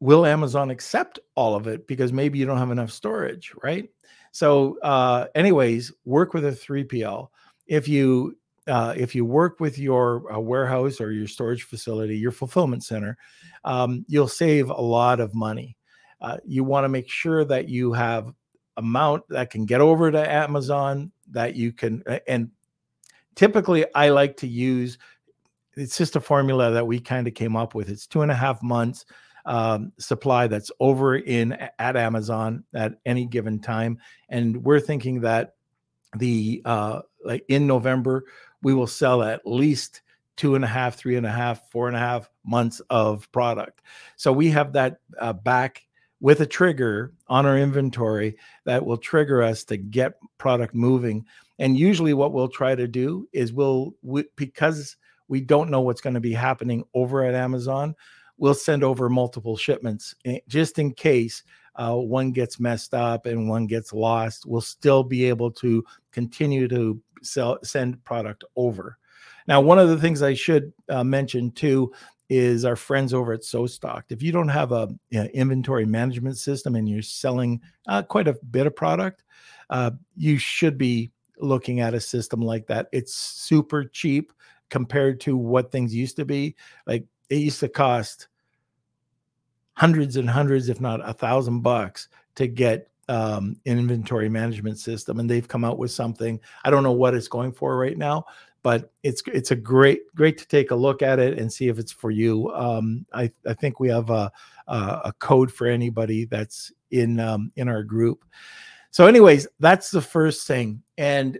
[0.00, 3.88] Will Amazon accept all of it because maybe you don't have enough storage, right?
[4.32, 7.28] So, uh, anyways, work with a 3PL.
[7.66, 8.36] If you
[8.66, 13.16] uh, if you work with your uh, warehouse or your storage facility, your fulfillment center,
[13.64, 15.76] um, you'll save a lot of money.
[16.20, 18.32] Uh, you want to make sure that you have
[18.76, 22.50] amount that can get over to Amazon that you can and
[23.34, 24.98] typically I like to use
[25.76, 27.88] it's just a formula that we kind of came up with.
[27.88, 29.04] It's two and a half months
[29.46, 33.98] um, supply that's over in at Amazon at any given time,
[34.28, 35.54] and we're thinking that
[36.16, 38.24] the uh, like in November
[38.62, 40.02] we will sell at least
[40.36, 43.82] two and a half, three and a half, four and a half months of product.
[44.16, 45.86] So we have that uh, back
[46.20, 51.26] with a trigger on our inventory that will trigger us to get product moving.
[51.58, 54.96] And usually, what we'll try to do is we'll, we, because
[55.28, 57.94] we don't know what's going to be happening over at Amazon,
[58.40, 61.44] we'll send over multiple shipments eh, just in case
[61.76, 64.44] uh, one gets messed up and one gets lost.
[64.46, 68.98] We'll still be able to continue to sell, send product over.
[69.46, 71.92] Now, one of the things I should uh, mention too
[72.28, 74.10] is our friends over at SoStocked.
[74.10, 78.28] If you don't have a you know, inventory management system and you're selling uh, quite
[78.28, 79.22] a bit of product,
[79.68, 82.88] uh, you should be looking at a system like that.
[82.92, 84.32] It's super cheap
[84.70, 86.54] compared to what things used to be.
[86.86, 88.28] Like it used to cost
[89.74, 95.18] hundreds and hundreds, if not a thousand bucks, to get um, an inventory management system,
[95.18, 96.38] and they've come out with something.
[96.64, 98.26] I don't know what it's going for right now,
[98.62, 101.78] but it's it's a great great to take a look at it and see if
[101.78, 102.52] it's for you.
[102.52, 104.30] Um, I I think we have a
[104.68, 108.24] a, code for anybody that's in um, in our group.
[108.92, 111.38] So, anyways, that's the first thing, and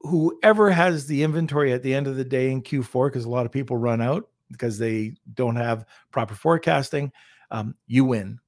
[0.00, 3.46] whoever has the inventory at the end of the day in Q4, because a lot
[3.46, 7.10] of people run out because they don't have proper forecasting,
[7.50, 8.38] um, you win.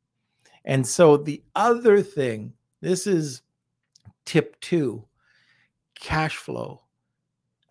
[0.65, 3.43] And so the other thing, this is
[4.25, 5.05] tip two
[5.99, 6.85] cash flow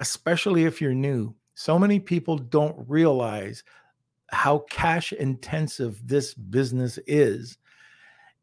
[0.03, 1.33] especially if you're new.
[1.55, 3.63] So many people don't realize
[4.31, 7.57] how cash intensive this business is.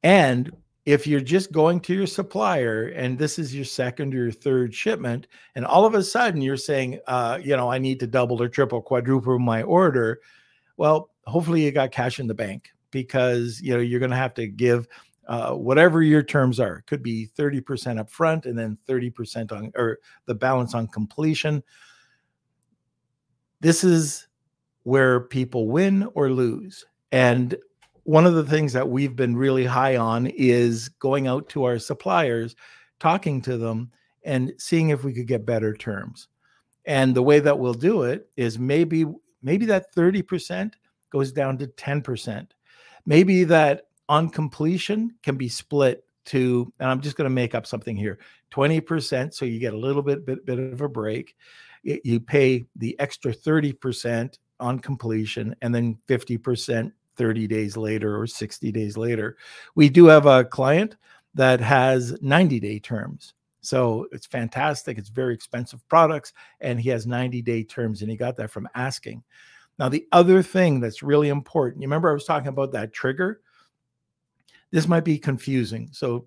[0.02, 0.50] And
[0.86, 4.74] if you're just going to your supplier and this is your second or your third
[4.74, 8.42] shipment, and all of a sudden you're saying, uh, you know, I need to double
[8.42, 10.20] or triple, quadruple my order,
[10.76, 14.34] well, hopefully you got cash in the bank because you know you're going to have
[14.34, 14.88] to give
[15.28, 16.78] uh, whatever your terms are.
[16.78, 21.62] It could be 30% up front and then 30% on or the balance on completion.
[23.60, 24.26] This is
[24.82, 26.84] where people win or lose.
[27.12, 27.54] And
[28.04, 31.78] one of the things that we've been really high on is going out to our
[31.78, 32.56] suppliers,
[32.98, 33.90] talking to them,
[34.24, 36.28] and seeing if we could get better terms.
[36.84, 39.06] And the way that we'll do it is maybe
[39.42, 40.72] maybe that 30%
[41.10, 42.46] goes down to 10%.
[43.06, 47.66] Maybe that on completion can be split to, and I'm just going to make up
[47.66, 48.18] something here,
[48.52, 49.32] 20%.
[49.34, 51.36] So you get a little bit, bit, bit of a break.
[51.82, 58.72] You pay the extra 30% on completion and then 50% 30 days later or 60
[58.72, 59.36] days later.
[59.74, 60.96] We do have a client
[61.34, 63.34] that has 90 day terms.
[63.60, 64.96] So it's fantastic.
[64.96, 68.70] It's very expensive products, and he has 90 day terms, and he got that from
[68.74, 69.22] asking.
[69.78, 73.42] Now, the other thing that's really important, you remember I was talking about that trigger?
[74.70, 75.90] This might be confusing.
[75.92, 76.26] So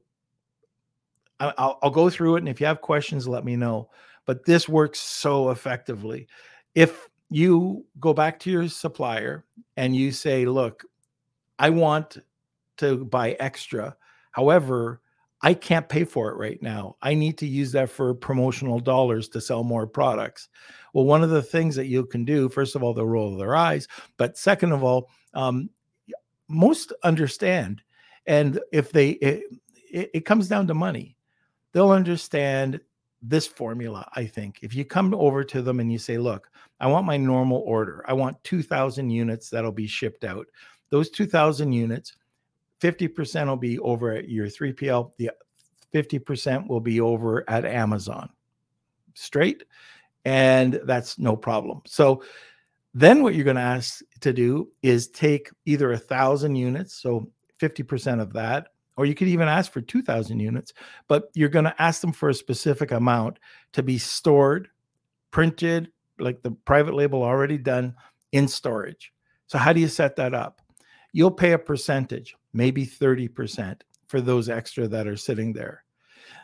[1.40, 2.40] I'll, I'll go through it.
[2.40, 3.90] And if you have questions, let me know.
[4.28, 6.28] But this works so effectively.
[6.76, 9.44] If you go back to your supplier
[9.76, 10.84] and you say, look,
[11.58, 12.18] I want
[12.78, 13.96] to buy extra.
[14.32, 15.02] However,
[15.42, 16.96] I can't pay for it right now.
[17.02, 20.48] I need to use that for promotional dollars to sell more products.
[20.94, 23.56] Well, one of the things that you can do, first of all, they'll roll their
[23.56, 25.70] eyes, but second of all, um,
[26.48, 27.82] most understand
[28.26, 29.44] and if they, it,
[29.92, 31.18] it, comes down to money,
[31.72, 32.80] they'll understand
[33.24, 34.08] this formula.
[34.14, 37.18] I think if you come over to them and you say, look, I want my
[37.18, 40.46] normal order, I want 2,000 units that'll be shipped out.
[40.90, 42.14] Those 2,000 units,
[42.82, 45.32] 50% will be over at your 3PL, the
[45.94, 48.30] 50% will be over at Amazon.
[49.14, 49.64] Straight.
[50.26, 51.82] And that's no problem.
[51.86, 52.24] So
[52.94, 57.02] then what you're going to ask to do is take either a thousand units.
[57.02, 60.74] So 50% of that, or you could even ask for 2,000 units,
[61.08, 63.40] but you're going to ask them for a specific amount
[63.74, 64.70] to be stored,
[65.32, 67.96] printed, like the private label already done
[68.32, 69.12] in storage.
[69.48, 70.62] So, how do you set that up?
[71.12, 75.84] You'll pay a percentage, maybe 30% for those extra that are sitting there.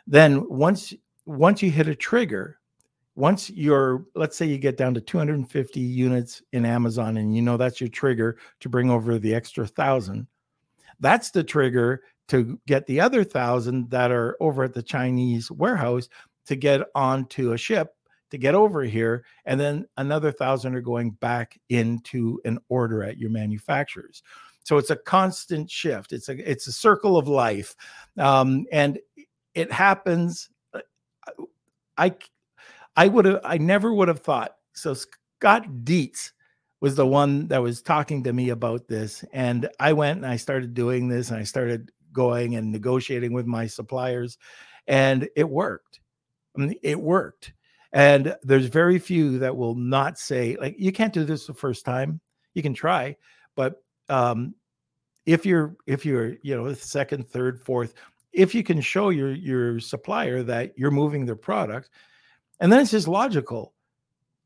[0.07, 0.93] Then once
[1.25, 2.59] once you hit a trigger,
[3.15, 7.57] once you're let's say you get down to 250 units in Amazon and you know
[7.57, 10.25] that's your trigger to bring over the extra 1000,
[10.99, 16.09] that's the trigger to get the other thousand that are over at the Chinese warehouse
[16.45, 17.93] to get onto a ship
[18.31, 19.25] to get over here.
[19.45, 24.23] And then another thousand are going back into an order at your manufacturers.
[24.63, 26.13] So it's a constant shift.
[26.13, 27.75] It's a it's a circle of life,
[28.17, 28.99] um, and
[29.55, 30.49] it happens.
[30.73, 30.81] Uh,
[31.97, 32.13] I
[32.95, 34.51] I would have I never would have thought.
[34.73, 36.33] So Scott Dietz
[36.81, 39.25] was the one that was talking to me about this.
[39.33, 43.45] And I went and I started doing this and I started going and negotiating with
[43.45, 44.37] my suppliers,
[44.87, 45.99] and it worked.
[46.81, 47.53] It worked.
[47.91, 51.85] And there's very few that will not say, like, you can't do this the first
[51.85, 52.19] time.
[52.53, 53.15] You can try,
[53.55, 54.53] but um,
[55.25, 57.93] if you're if you're you know second, third, fourth,
[58.33, 61.89] if you can show your your supplier that you're moving their product,
[62.59, 63.73] and then it's just logical.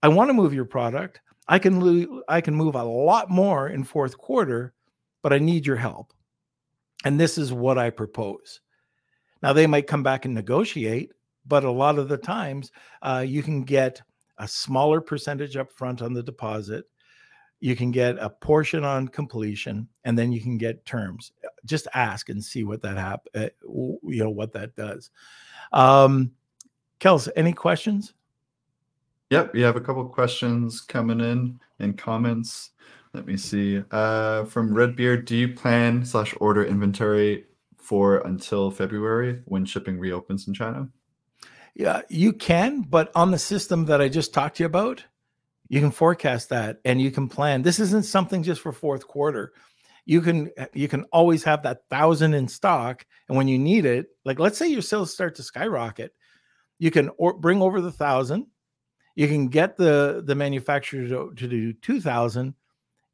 [0.01, 1.21] I want to move your product.
[1.47, 4.73] I can lo- I can move a lot more in fourth quarter,
[5.21, 6.13] but I need your help.
[7.03, 8.61] And this is what I propose.
[9.41, 11.11] Now they might come back and negotiate,
[11.45, 14.01] but a lot of the times uh, you can get
[14.37, 16.85] a smaller percentage up front on the deposit.
[17.59, 21.31] You can get a portion on completion, and then you can get terms.
[21.65, 25.11] Just ask and see what that hap- uh, you know what that does.
[25.71, 26.31] Um,
[26.99, 28.13] Kels, any questions?
[29.29, 32.71] Yep, we have a couple questions coming in in comments.
[33.13, 33.83] Let me see.
[33.91, 37.45] Uh, from Redbeard, do you plan slash order inventory
[37.77, 40.89] for until February when shipping reopens in China?
[41.75, 45.03] Yeah, you can, but on the system that I just talked to you about,
[45.69, 47.61] you can forecast that and you can plan.
[47.61, 49.53] This isn't something just for fourth quarter.
[50.05, 54.07] You can you can always have that thousand in stock, and when you need it,
[54.25, 56.13] like let's say your sales start to skyrocket,
[56.77, 58.47] you can or, bring over the thousand
[59.15, 62.53] you can get the the manufacturer to, to do 2000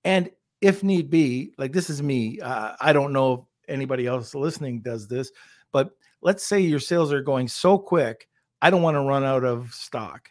[0.04, 0.30] and
[0.62, 4.82] if need be like this is me uh, i don't know if anybody else listening
[4.82, 5.32] does this
[5.72, 8.28] but let's say your sales are going so quick
[8.62, 10.30] i don't want to run out of stock.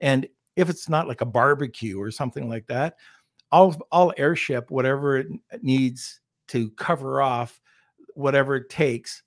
[0.00, 2.96] And if it's not like a barbecue or something like that,
[3.52, 5.28] I'll I'll airship whatever it
[5.62, 7.60] needs to cover off
[8.14, 9.22] whatever it takes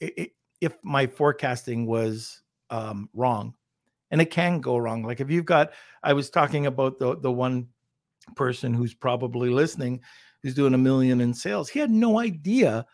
[0.00, 3.54] if my forecasting was um, wrong.
[4.10, 5.02] And it can go wrong.
[5.02, 7.68] Like if you've got i was talking about the the one
[8.34, 10.00] person who's probably listening
[10.42, 12.84] who's doing a million in sales he had no idea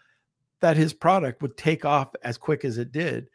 [0.63, 3.29] that his product would take off as quick as it did.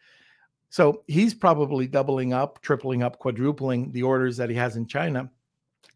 [0.70, 5.30] So he's probably doubling up tripling up quadrupling the orders that he has in china.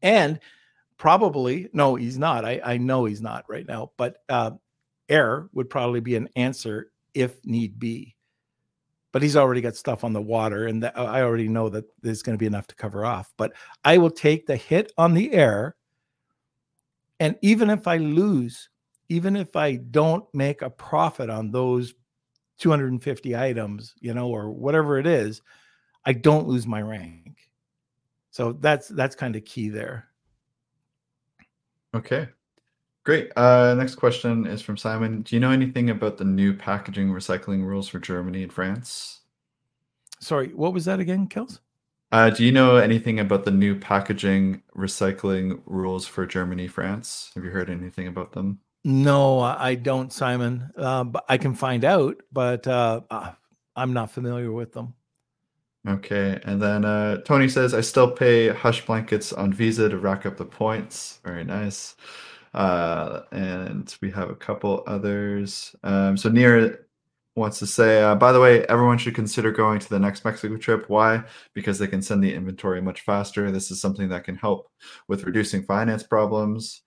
[0.04, 0.40] And
[0.98, 2.46] probably no he's not.
[2.46, 4.52] I, I know he's not right now but uh,
[5.10, 8.16] air would probably be an answer if need be.
[9.14, 12.38] But he's already got stuff on the water and i already know that there's going
[12.38, 13.34] to be enough to cover off.
[13.38, 13.54] But
[13.86, 15.76] i will take the hit on the air
[17.22, 18.68] and even if i lose
[19.08, 21.94] even if i don't make a profit on those
[22.58, 25.42] 250 items you know or whatever it is
[26.06, 27.50] i don't lose my rank
[28.32, 30.10] so that's that's kind of key there
[31.96, 32.28] okay
[33.04, 33.32] Great.
[33.36, 35.24] Uh, next question is from Simon.
[35.24, 39.22] Do you know anything about the new packaging recycling rules for Germany and France?
[40.20, 41.60] Sorry, what was that again, Kels?
[42.12, 47.32] Uh, do you know anything about the new packaging recycling rules for Germany, France?
[47.36, 48.60] Have you heard anything about them?
[48.84, 50.72] No, I don't, Simon.
[50.76, 53.32] Uh, but I can find out, but uh, uh,
[53.76, 54.94] I'm not familiar with them.
[55.88, 60.26] Okay, and then uh, Tony says, I still pay hush blankets on Visa to rack
[60.26, 61.20] up the points.
[61.24, 61.96] Very nice.
[62.54, 65.76] Uh, and we have a couple others.
[65.84, 66.88] Um, so Nir
[67.36, 70.58] wants to say, uh, by the way, everyone should consider going to the next Mexico
[70.58, 70.86] trip.
[70.90, 71.24] Why?
[71.54, 73.52] Because they can send the inventory much faster.
[73.52, 74.70] This is something that can help
[75.08, 76.82] with reducing finance problems.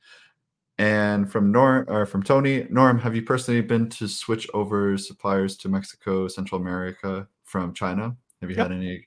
[0.76, 5.56] And from Norm or from Tony, Norm, have you personally been to switch over suppliers
[5.58, 8.16] to Mexico, Central America from China?
[8.40, 8.70] Have you yep.
[8.70, 9.06] had any?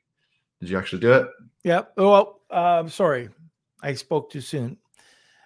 [0.60, 1.28] Did you actually do it?
[1.64, 1.84] Yeah.
[1.98, 3.30] Well, uh, sorry,
[3.84, 4.78] I spoke too soon.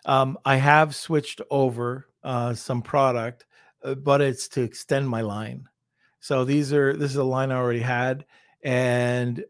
[0.05, 3.45] Um, I have switched over uh, some product,
[3.83, 5.67] uh, but it's to extend my line.
[6.21, 8.25] So these are this is a line I already had,
[8.63, 9.43] and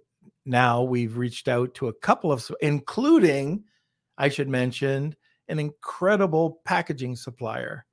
[0.45, 3.65] now we've reached out to a couple of, including,
[4.17, 5.15] I should mention,
[5.47, 7.85] an incredible packaging supplier.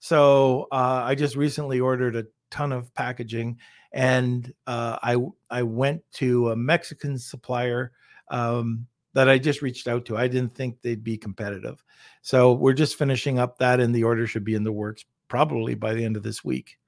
[0.00, 3.58] So uh, I just recently ordered a ton of packaging,
[3.92, 5.16] and uh, I
[5.48, 7.92] I went to a Mexican supplier
[8.28, 10.16] um, that I just reached out to.
[10.16, 11.82] I didn't think they'd be competitive.
[12.22, 15.74] So we're just finishing up that, and the order should be in the works probably
[15.74, 16.78] by the end of this week.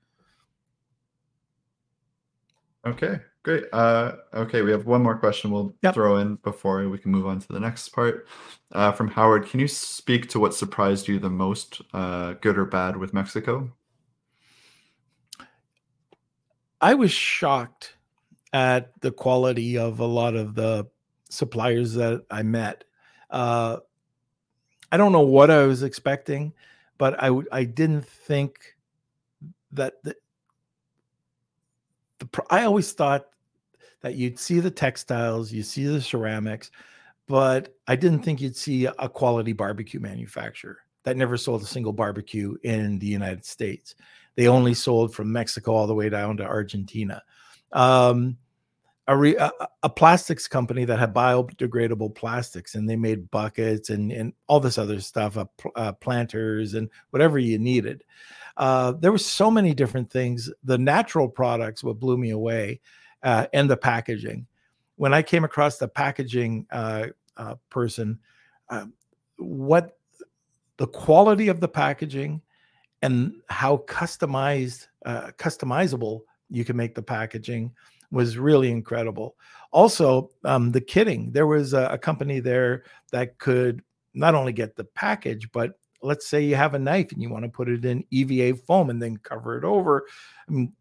[2.87, 3.65] Okay, great.
[3.73, 5.93] Uh, okay, we have one more question we'll yep.
[5.93, 8.29] throw in before we can move on to the next part.
[8.71, 12.65] Uh, from Howard, can you speak to what surprised you the most, uh, good or
[12.65, 13.73] bad, with Mexico?
[16.81, 17.97] I was shocked
[18.53, 20.87] at the quality of a lot of the
[21.29, 22.85] suppliers that I met.
[23.31, 23.79] Uh,
[24.93, 26.53] I don't know what I was expecting,
[26.99, 28.77] but I I didn't think
[29.73, 30.15] that the,
[32.19, 33.27] the I always thought
[34.03, 36.71] that you'd see the textiles, you see the ceramics,
[37.27, 41.93] but I didn't think you'd see a quality barbecue manufacturer that never sold a single
[41.93, 43.95] barbecue in the United States.
[44.35, 47.23] They only sold from Mexico all the way down to Argentina.
[47.73, 48.37] Um,
[49.09, 49.51] a, re, a,
[49.85, 54.79] a, plastics company that had biodegradable plastics and they made buckets and, and all this
[54.79, 55.45] other stuff, uh,
[55.77, 58.03] uh, planters and whatever you needed.
[58.57, 60.51] Uh, there were so many different things.
[60.65, 62.81] The natural products what blew me away
[63.23, 64.47] uh, and the packaging.
[64.97, 68.19] When I came across the packaging uh, uh, person,
[69.39, 69.99] what
[70.79, 72.41] the quality of the packaging
[73.03, 77.73] and how customized, customizable you can make the packaging
[78.11, 79.37] was really incredible.
[79.73, 81.33] Also, um, the kitting.
[81.33, 83.83] There was a, a company there that could
[84.15, 87.45] not only get the package, but let's say you have a knife and you want
[87.45, 90.07] to put it in EVA foam and then cover it over.
[90.49, 90.73] I mean,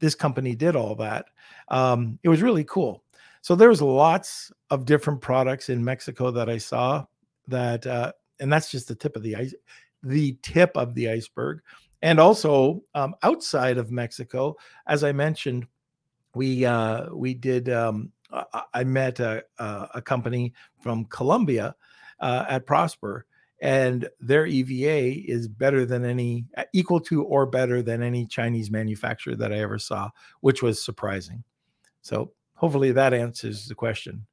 [0.00, 1.26] this company did all that.
[1.68, 3.02] Um, it was really cool.
[3.42, 7.06] So there was lots of different products in Mexico that I saw
[7.46, 9.54] that, uh, and that's just the tip of the ice,
[10.02, 11.60] the tip of the iceberg.
[12.02, 15.66] And also um, outside of Mexico, as I mentioned,
[16.34, 17.68] we uh, we did.
[17.68, 18.12] Um,
[18.74, 21.74] I met a, a company from Colombia
[22.20, 23.24] uh, at Prosper,
[23.60, 28.70] and their EVA is better than any, uh, equal to or better than any Chinese
[28.70, 31.42] manufacturer that I ever saw, which was surprising.
[32.02, 34.26] So hopefully that answers the question.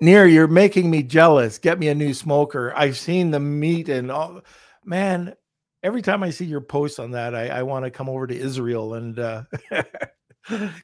[0.00, 1.58] Nir, you're making me jealous.
[1.58, 2.72] Get me a new smoker.
[2.76, 4.42] I've seen the meat and all.
[4.84, 5.34] Man,
[5.82, 8.36] every time I see your post on that, I, I want to come over to
[8.36, 9.42] Israel and uh,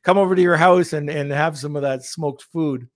[0.03, 2.89] come over to your house and and have some of that smoked food.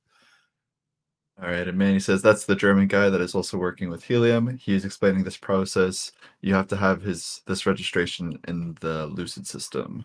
[1.41, 4.57] All right, and Manny says that's the German guy that is also working with Helium.
[4.57, 6.11] He's explaining this process.
[6.41, 10.05] You have to have his this registration in the Lucid system.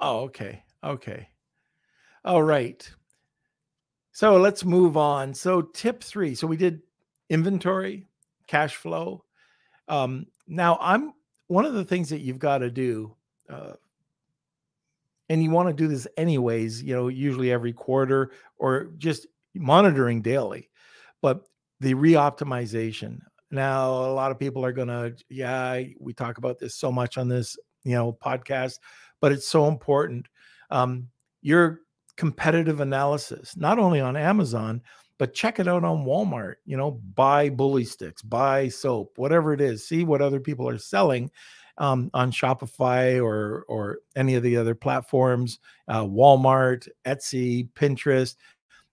[0.00, 0.62] Oh, okay.
[0.82, 1.28] Okay.
[2.24, 2.90] All right.
[4.12, 5.34] So let's move on.
[5.34, 6.34] So tip three.
[6.34, 6.80] So we did
[7.28, 8.06] inventory,
[8.46, 9.24] cash flow.
[9.88, 11.12] Um, now I'm
[11.48, 13.14] one of the things that you've got to do,
[13.50, 13.74] uh,
[15.28, 16.82] and you want to do this anyways.
[16.82, 19.26] You know, usually every quarter or just
[19.58, 20.70] monitoring daily,
[21.22, 21.42] but
[21.80, 23.20] the reoptimization.
[23.50, 27.16] Now, a lot of people are going to, yeah, we talk about this so much
[27.16, 28.78] on this, you know, podcast,
[29.20, 30.26] but it's so important.
[30.70, 31.08] Um,
[31.42, 31.80] your
[32.16, 34.82] competitive analysis, not only on Amazon,
[35.18, 36.56] but check it out on Walmart.
[36.64, 39.86] You know, buy bully sticks, buy soap, whatever it is.
[39.86, 41.30] See what other people are selling
[41.78, 48.36] um, on Shopify or or any of the other platforms, uh, Walmart, Etsy, Pinterest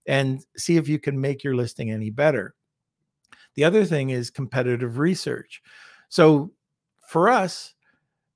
[0.06, 2.54] and see if you can make your listing any better.
[3.54, 5.62] The other thing is competitive research.
[6.08, 6.52] So
[7.08, 7.74] for us,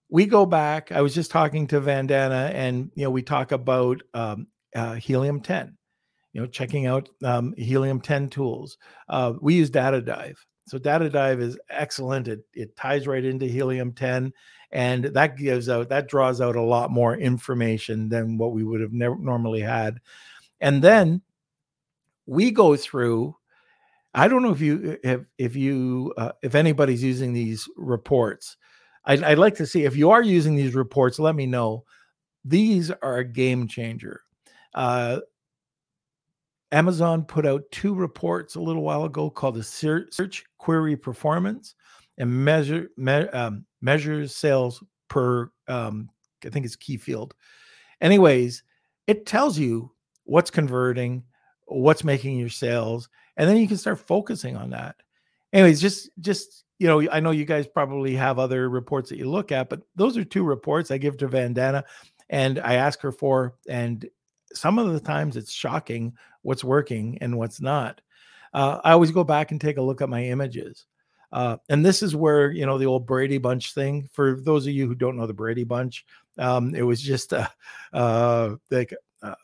[0.08, 0.92] we go back.
[0.92, 5.40] I was just talking to Vandana, and you know we talk about um, uh, Helium
[5.40, 5.76] 10.
[6.32, 8.78] You know, checking out um, Helium 10 tools.
[9.08, 10.44] Uh, we use Data Dive.
[10.66, 12.28] So Data Dive is excellent.
[12.28, 14.32] It it ties right into Helium 10,
[14.72, 18.80] and that gives out that draws out a lot more information than what we would
[18.80, 20.00] have normally had.
[20.60, 21.22] And then
[22.28, 23.34] we go through
[24.14, 28.56] i don't know if you if if you uh, if anybody's using these reports
[29.08, 31.84] I'd, I'd like to see if you are using these reports let me know.
[32.44, 34.20] These are a game changer.
[34.74, 35.20] Uh,
[36.70, 41.74] amazon put out two reports a little while ago called the search query performance
[42.18, 46.10] and measure me, um, measures sales per um,
[46.44, 47.34] i think it's key field
[48.02, 48.62] anyways
[49.06, 49.90] it tells you
[50.24, 51.22] what's converting
[51.68, 54.96] what's making your sales and then you can start focusing on that.
[55.52, 59.28] Anyways just just you know i know you guys probably have other reports that you
[59.28, 61.82] look at but those are two reports i give to vandana
[62.30, 64.08] and i ask her for and
[64.52, 68.00] some of the times it's shocking what's working and what's not.
[68.54, 70.86] Uh, i always go back and take a look at my images.
[71.30, 74.72] Uh, and this is where you know the old brady bunch thing for those of
[74.72, 76.06] you who don't know the brady bunch
[76.38, 77.50] um, it was just a,
[77.92, 79.34] uh, like uh,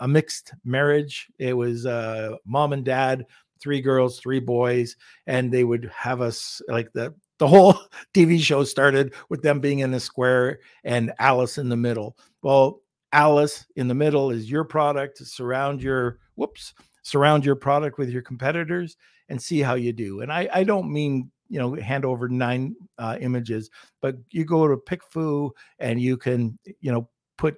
[0.00, 1.28] a mixed marriage.
[1.38, 3.26] It was uh, mom and dad,
[3.60, 4.96] three girls, three boys,
[5.26, 7.74] and they would have us like the the whole
[8.14, 12.16] TV show started with them being in a square and Alice in the middle.
[12.42, 12.82] Well,
[13.12, 15.18] Alice in the middle is your product.
[15.18, 18.96] Surround your whoops, surround your product with your competitors
[19.28, 20.20] and see how you do.
[20.20, 23.70] And I, I don't mean you know hand over nine uh, images,
[24.02, 27.56] but you go to PickFu and you can you know put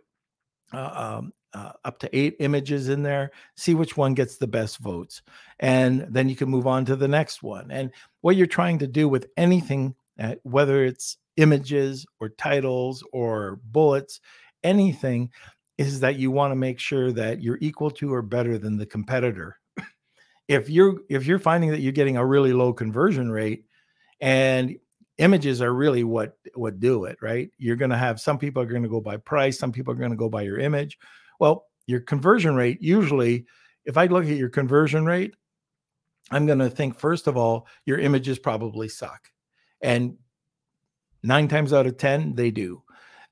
[0.72, 4.79] uh, um, uh, up to eight images in there, see which one gets the best
[4.79, 5.23] votes.
[5.59, 7.71] And then you can move on to the next one.
[7.71, 7.91] And
[8.21, 14.21] what you're trying to do with anything, uh, whether it's images or titles or bullets,
[14.63, 15.31] anything,
[15.79, 18.87] is that you want to make sure that you're equal to or better than the
[18.87, 19.57] competitor.
[20.49, 23.65] if you're if you're finding that you're getting a really low conversion rate
[24.21, 24.77] and
[25.19, 28.67] images are really what what do it right you're going to have some people are
[28.67, 30.99] going to go by price some people are going to go by your image
[31.41, 33.47] well, your conversion rate usually,
[33.84, 35.34] if I look at your conversion rate,
[36.30, 39.30] I'm going to think, first of all, your images probably suck.
[39.80, 40.16] And
[41.22, 42.82] nine times out of 10, they do,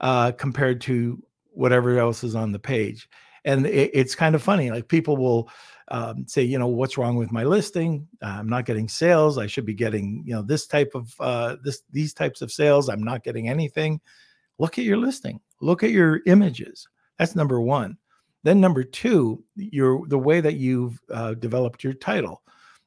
[0.00, 3.08] uh, compared to whatever else is on the page.
[3.44, 4.70] And it, it's kind of funny.
[4.70, 5.50] Like people will
[5.88, 8.08] um, say, you know, what's wrong with my listing?
[8.20, 9.38] I'm not getting sales.
[9.38, 12.88] I should be getting, you know, this type of uh, this these types of sales.
[12.88, 14.00] I'm not getting anything.
[14.58, 15.40] Look at your listing.
[15.60, 16.88] Look at your images.
[17.18, 17.96] That's number one.
[18.44, 22.42] Then number two, your the way that you've uh, developed your title.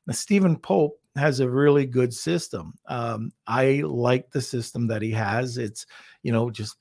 [0.08, 2.74] Now, Steven Pope has a really good system.
[2.88, 5.58] Um, I like the system that he has.
[5.58, 5.86] It's
[6.24, 6.78] you know just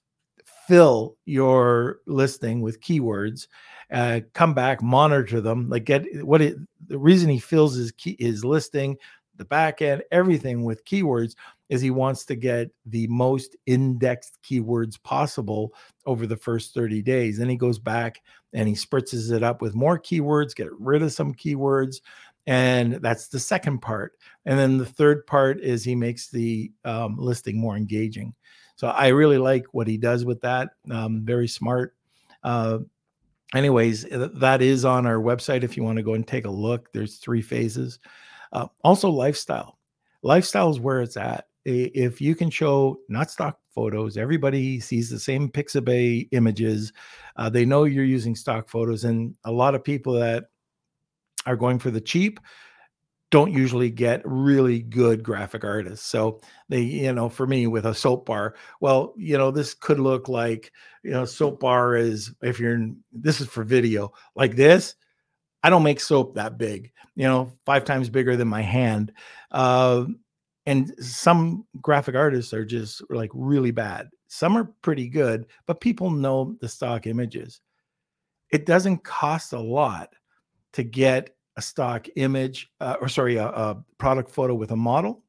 [0.68, 3.48] fill your listing with keywords,
[3.92, 6.56] uh, come back, monitor them, like get what it.
[6.86, 8.96] The reason he fills his key his listing,
[9.40, 11.34] the back end, everything with keywords
[11.70, 15.72] is he wants to get the most indexed keywords possible
[16.04, 17.38] over the first 30 days.
[17.38, 18.20] Then he goes back
[18.52, 22.02] and he spritzes it up with more keywords, get rid of some keywords.
[22.46, 24.12] And that's the second part.
[24.44, 28.34] And then the third part is he makes the um, listing more engaging.
[28.76, 30.70] So I really like what he does with that.
[30.90, 31.94] Um, very smart.
[32.42, 32.80] Uh,
[33.54, 36.92] anyways, that is on our website if you want to go and take a look.
[36.92, 37.98] There's three phases.
[38.52, 39.78] Uh, also, lifestyle.
[40.22, 45.18] Lifestyle is where it's at if you can show not stock photos, everybody sees the
[45.18, 46.92] same Pixabay images.
[47.36, 50.46] Uh, they know you're using stock photos, and a lot of people that
[51.46, 52.40] are going for the cheap
[53.30, 56.04] don't usually get really good graphic artists.
[56.06, 60.00] So they, you know, for me with a soap bar, well, you know, this could
[60.00, 60.72] look like,
[61.04, 64.96] you know, soap bar is if you're in, this is for video like this.
[65.62, 69.12] I don't make soap that big, you know, five times bigger than my hand.
[69.50, 70.06] Uh,
[70.66, 74.08] and some graphic artists are just like really bad.
[74.28, 77.60] Some are pretty good, but people know the stock images.
[78.50, 80.10] It doesn't cost a lot
[80.72, 85.22] to get a stock image uh, or sorry a, a, product photo with a model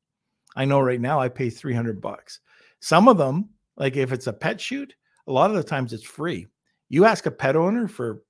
[0.56, 2.40] i know right now i pay 300 bucks
[2.80, 4.94] some of them like if it's a pet shoot
[5.28, 6.48] a lot of the times it's free
[6.90, 8.24] you ask a pet owner for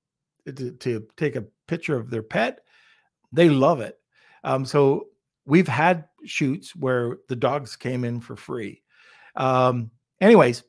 [0.46, 2.60] to, to take a picture of their pet
[3.34, 3.98] they love it.
[4.44, 5.06] Um, so
[5.46, 8.82] we've had shoots where the dogs came in for free.
[9.36, 10.62] Um, anyways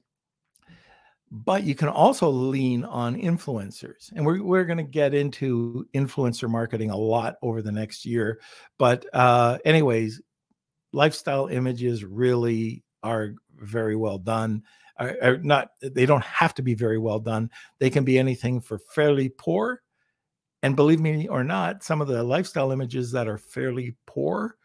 [1.35, 6.47] but you can also lean on influencers and we're, we're going to get into influencer
[6.47, 8.39] marketing a lot over the next year
[8.77, 10.21] but uh anyways
[10.93, 14.63] lifestyle images really are very well done.
[14.97, 17.49] Are, are not they don't have to be very well done.
[17.79, 19.81] They can be anything for fairly poor
[20.63, 24.55] and believe me or not some of the lifestyle images that are fairly poor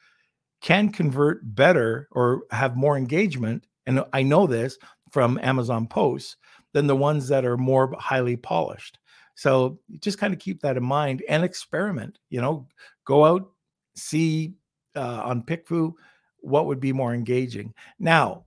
[0.62, 4.78] can convert better or have more engagement and i know this
[5.10, 6.36] from amazon posts
[6.72, 8.98] than the ones that are more highly polished.
[9.34, 12.18] So just kind of keep that in mind and experiment.
[12.28, 12.66] You know,
[13.04, 13.50] go out,
[13.94, 14.54] see
[14.96, 15.92] uh, on PickFu
[16.40, 17.74] what would be more engaging.
[17.98, 18.44] Now,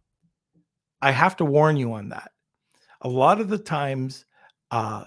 [1.02, 2.32] I have to warn you on that.
[3.02, 4.26] A lot of the times,
[4.70, 5.06] uh,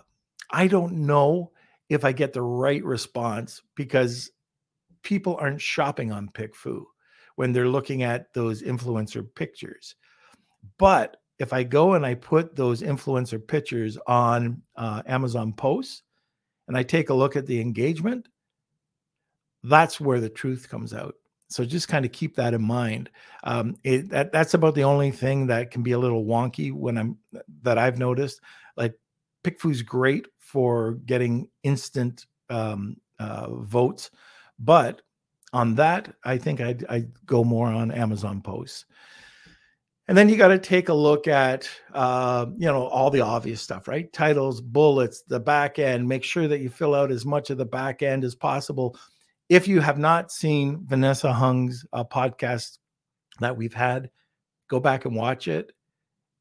[0.50, 1.52] I don't know
[1.88, 4.30] if I get the right response because
[5.02, 6.82] people aren't shopping on PickFu
[7.36, 9.94] when they're looking at those influencer pictures.
[10.78, 16.02] But if I go and I put those influencer pictures on uh, Amazon posts
[16.68, 18.28] and I take a look at the engagement,
[19.64, 21.14] that's where the truth comes out.
[21.48, 23.10] So just kind of keep that in mind.
[23.44, 26.96] Um, it, that that's about the only thing that can be a little wonky when
[26.96, 27.18] I'm
[27.62, 28.40] that I've noticed.
[28.76, 28.94] Like
[29.44, 34.10] PickFu's great for getting instant um, uh, votes,
[34.58, 35.02] but
[35.52, 38.86] on that, I think I'd, I'd go more on Amazon posts.
[40.08, 43.62] And then you got to take a look at, uh, you know, all the obvious
[43.62, 44.12] stuff, right?
[44.12, 46.06] Titles, bullets, the back end.
[46.06, 48.98] Make sure that you fill out as much of the back end as possible.
[49.48, 52.78] If you have not seen Vanessa Hung's uh, podcast
[53.40, 54.10] that we've had,
[54.68, 55.72] go back and watch it.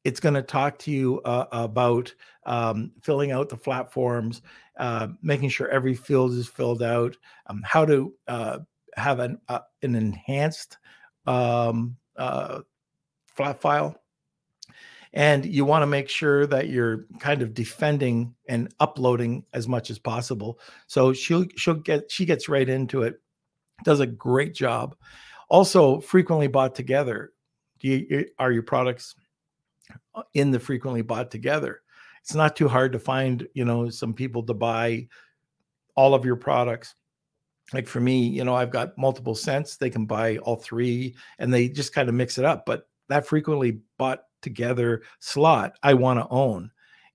[0.04, 4.42] It's going to talk to you uh, about um, filling out the flat forms,
[4.78, 8.58] uh, making sure every field is filled out, um, how to uh,
[8.96, 10.78] have an uh, an enhanced
[11.26, 12.60] um, uh,
[13.26, 13.96] flat file.
[15.14, 19.88] And you want to make sure that you're kind of defending and uploading as much
[19.88, 20.58] as possible.
[20.86, 23.20] So she'll she'll get she gets right into it,
[23.84, 24.96] does a great job.
[25.48, 27.32] Also, frequently bought together.
[27.78, 29.14] Do you, are your products
[30.34, 31.80] in the frequently bought together?
[32.22, 35.08] It's not too hard to find, you know, some people to buy
[35.94, 36.94] all of your products
[37.72, 39.76] like for me, you know, I've got multiple scents.
[39.76, 42.66] They can buy all three and they just kind of mix it up.
[42.66, 46.70] But that frequently bought together slot I want to own.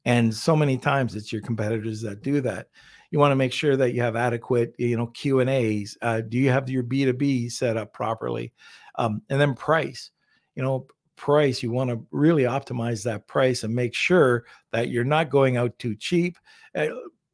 [0.05, 2.67] And so many times it's your competitors that do that.
[3.11, 5.97] You want to make sure that you have adequate, you know, Q and A's.
[6.01, 8.53] Uh, do you have your B two B set up properly?
[8.95, 10.11] Um, and then price.
[10.55, 10.87] You know,
[11.19, 11.61] price.
[11.61, 15.77] You want to really optimize that price and make sure that you're not going out
[15.77, 16.37] too cheap.
[16.73, 16.87] Uh,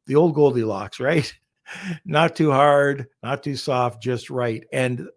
[0.06, 1.32] the old Goldilocks, right?
[2.04, 4.64] not too hard, not too soft, just right.
[4.72, 5.08] And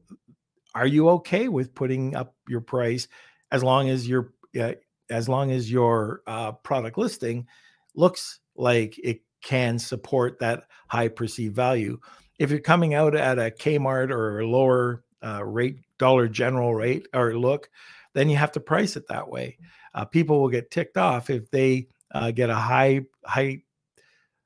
[0.75, 3.07] are you okay with putting up your price
[3.51, 4.73] as long as your uh,
[5.09, 7.47] as long as your uh, product listing
[7.95, 11.99] looks like it can support that high perceived value.
[12.37, 17.07] If you're coming out at a Kmart or a lower uh, rate, Dollar General rate
[17.13, 17.69] or look,
[18.13, 19.57] then you have to price it that way.
[19.93, 23.61] Uh, people will get ticked off if they uh, get a high high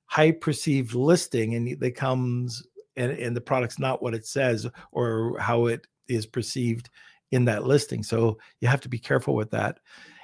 [0.05, 2.63] high perceived listing and they comes
[2.95, 6.89] and, and the product's not what it says or how it is perceived
[7.31, 8.03] in that listing.
[8.03, 9.79] So you have to be careful with that.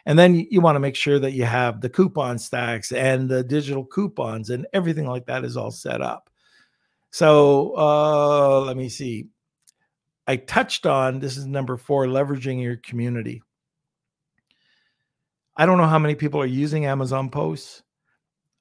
[0.05, 3.43] And then you, want to make sure that you have the coupon stacks and the
[3.43, 6.29] digital coupons and everything like that is all set up.
[7.11, 9.27] So uh, let me see.
[10.29, 13.41] I touched on this is number four leveraging your community.
[15.57, 17.81] I don't know how many people are using Amazon posts.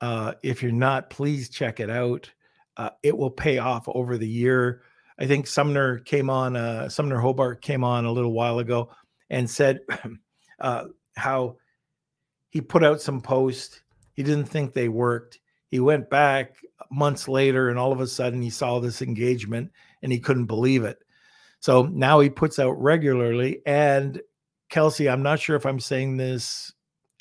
[0.00, 2.32] Uh, if you're not, please check it out.
[2.78, 4.80] Uh, it will pay off over the year.
[5.20, 8.88] I think Sumner came on, uh, Sumner Hobart came on a little while ago,
[9.28, 9.80] and said
[10.60, 10.84] uh,
[11.16, 11.58] how
[12.48, 13.82] he put out some posts.
[14.14, 15.38] He didn't think they worked.
[15.70, 16.54] He went back
[16.90, 19.70] months later, and all of a sudden he saw this engagement
[20.02, 20.98] and he couldn't believe it.
[21.60, 23.60] So now he puts out regularly.
[23.66, 24.20] And
[24.68, 26.72] Kelsey, I'm not sure if I'm saying this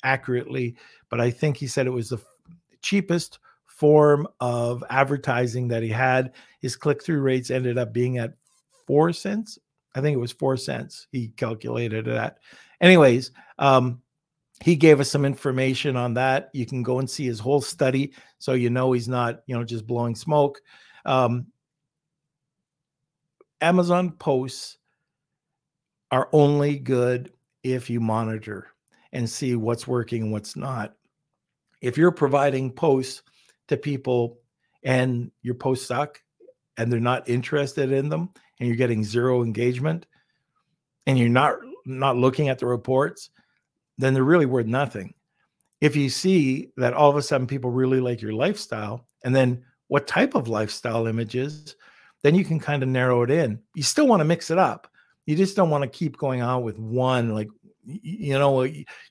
[0.04, 0.76] accurately,
[1.10, 2.18] but I think he said it was the
[2.82, 6.32] cheapest form of advertising that he had.
[6.60, 8.34] His click through rates ended up being at
[8.86, 9.58] four cents.
[9.94, 11.06] I think it was four cents.
[11.10, 12.38] He calculated that.
[12.80, 14.02] Anyways, um,
[14.62, 16.50] he gave us some information on that.
[16.52, 19.64] You can go and see his whole study, so you know he's not, you know,
[19.64, 20.60] just blowing smoke.
[21.04, 21.46] Um,
[23.60, 24.78] Amazon posts
[26.10, 27.32] are only good
[27.62, 28.68] if you monitor
[29.12, 30.94] and see what's working and what's not.
[31.80, 33.22] If you're providing posts
[33.68, 34.38] to people
[34.82, 36.20] and your posts suck
[36.76, 40.06] and they're not interested in them and you're getting zero engagement
[41.06, 43.30] and you're not not looking at the reports,
[43.96, 45.14] then they're really worth nothing.
[45.80, 49.64] If you see that all of a sudden people really like your lifestyle and then
[49.86, 51.76] what type of lifestyle images,
[52.22, 53.60] then you can kind of narrow it in.
[53.74, 54.90] You still want to mix it up.
[55.26, 57.34] You just don't want to keep going on with one.
[57.34, 57.48] Like,
[57.84, 58.62] you know,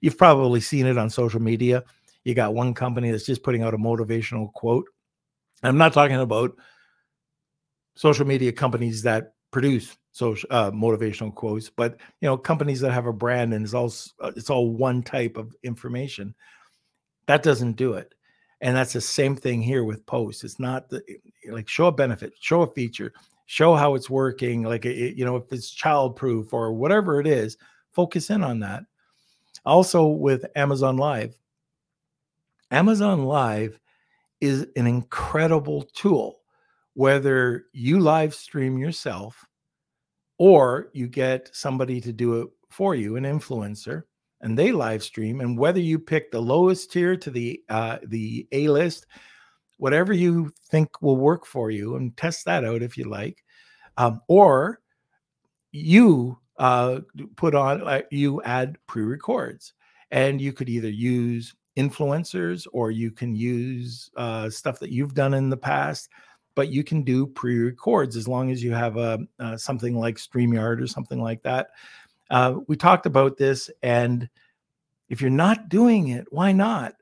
[0.02, 1.84] you've probably seen it on social media.
[2.24, 4.86] You got one company that's just putting out a motivational quote.
[5.64, 6.58] I'm not talking about
[7.96, 13.06] social media companies that produce social uh, motivational quotes, but you know, companies that have
[13.06, 16.36] a brand and it's all uh, it's all one type of information.
[17.28, 18.14] That doesn't do it.
[18.62, 20.44] And that's the same thing here with posts.
[20.44, 21.14] It's not the, eh,
[21.48, 23.14] eh, like show a benefit, show a feature,
[23.46, 24.64] show how it's working.
[24.64, 27.58] Like, it, you know, if it's childproof or whatever it is,
[27.92, 28.84] focus in on that.
[29.66, 31.36] Also, with Amazon Live,
[32.72, 33.80] Amazon Live
[34.42, 36.40] is an incredible tool,
[36.94, 39.46] whether you live stream yourself
[40.38, 44.04] or you get somebody to do it for you, an influencer
[44.42, 48.48] and they live stream and whether you pick the lowest tier to the uh, the
[48.52, 49.06] a list
[49.78, 53.44] whatever you think will work for you and test that out if you like
[53.98, 54.80] um, or
[55.72, 57.00] you uh,
[57.36, 59.74] put on uh, you add pre-records
[60.12, 65.34] and you could either use influencers or you can use uh, stuff that you've done
[65.34, 66.10] in the past
[66.56, 70.82] but you can do pre-records as long as you have a uh, something like StreamYard
[70.82, 71.68] or something like that
[72.30, 74.30] uh, we talked about this, and
[75.10, 76.96] if you're not doing it, why not?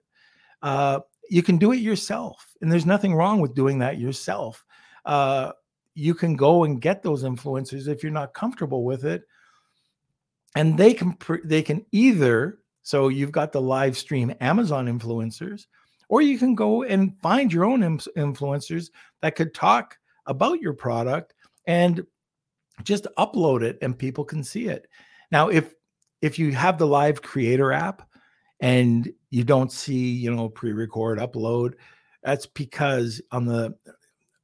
[0.61, 0.99] Uh,
[1.29, 4.63] you can do it yourself, and there's nothing wrong with doing that yourself.
[5.05, 5.51] Uh,
[5.93, 9.23] you can go and get those influencers if you're not comfortable with it,
[10.55, 15.65] and they can they can either so you've got the live stream Amazon influencers,
[16.07, 19.97] or you can go and find your own influencers that could talk
[20.27, 21.33] about your product
[21.65, 22.05] and
[22.83, 24.87] just upload it and people can see it.
[25.31, 25.73] Now, if
[26.21, 28.07] if you have the live creator app
[28.59, 31.73] and you don't see, you know, pre-record upload,
[32.23, 33.75] that's because on the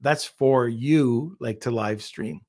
[0.02, 2.42] that's for you like to live stream.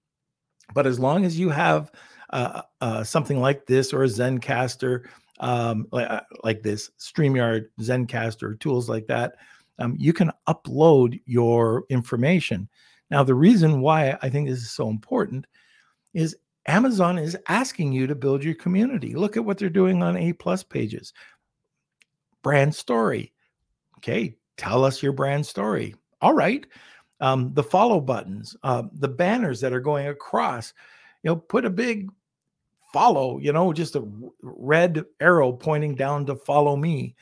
[0.75, 1.93] But as long as you have
[2.31, 5.07] uh, uh, something like this or a Zencastr,
[5.41, 9.35] um, like, uh, like this StreamYard, Zencastr, tools like that,
[9.79, 12.69] um, you can upload your information.
[13.11, 15.47] Now, the reason why I think this is so important
[16.15, 16.37] is
[16.67, 19.15] Amazon is asking you to build your community.
[19.15, 21.13] Look at what they're doing on A plus pages.
[22.43, 23.33] Brand story.
[23.99, 25.95] Okay, tell us your brand story.
[26.21, 26.67] All right.
[27.21, 30.73] Um, the follow buttons, uh, the banners that are going across,
[31.23, 32.11] you know, put a big
[32.93, 34.05] follow, you know, just a
[34.43, 37.15] red arrow pointing down to follow me,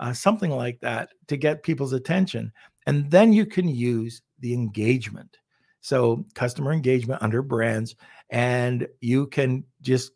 [0.00, 2.52] uh, something like that to get people's attention.
[2.86, 5.38] And then you can use the engagement.
[5.80, 7.94] So, customer engagement under brands
[8.30, 10.12] and you can just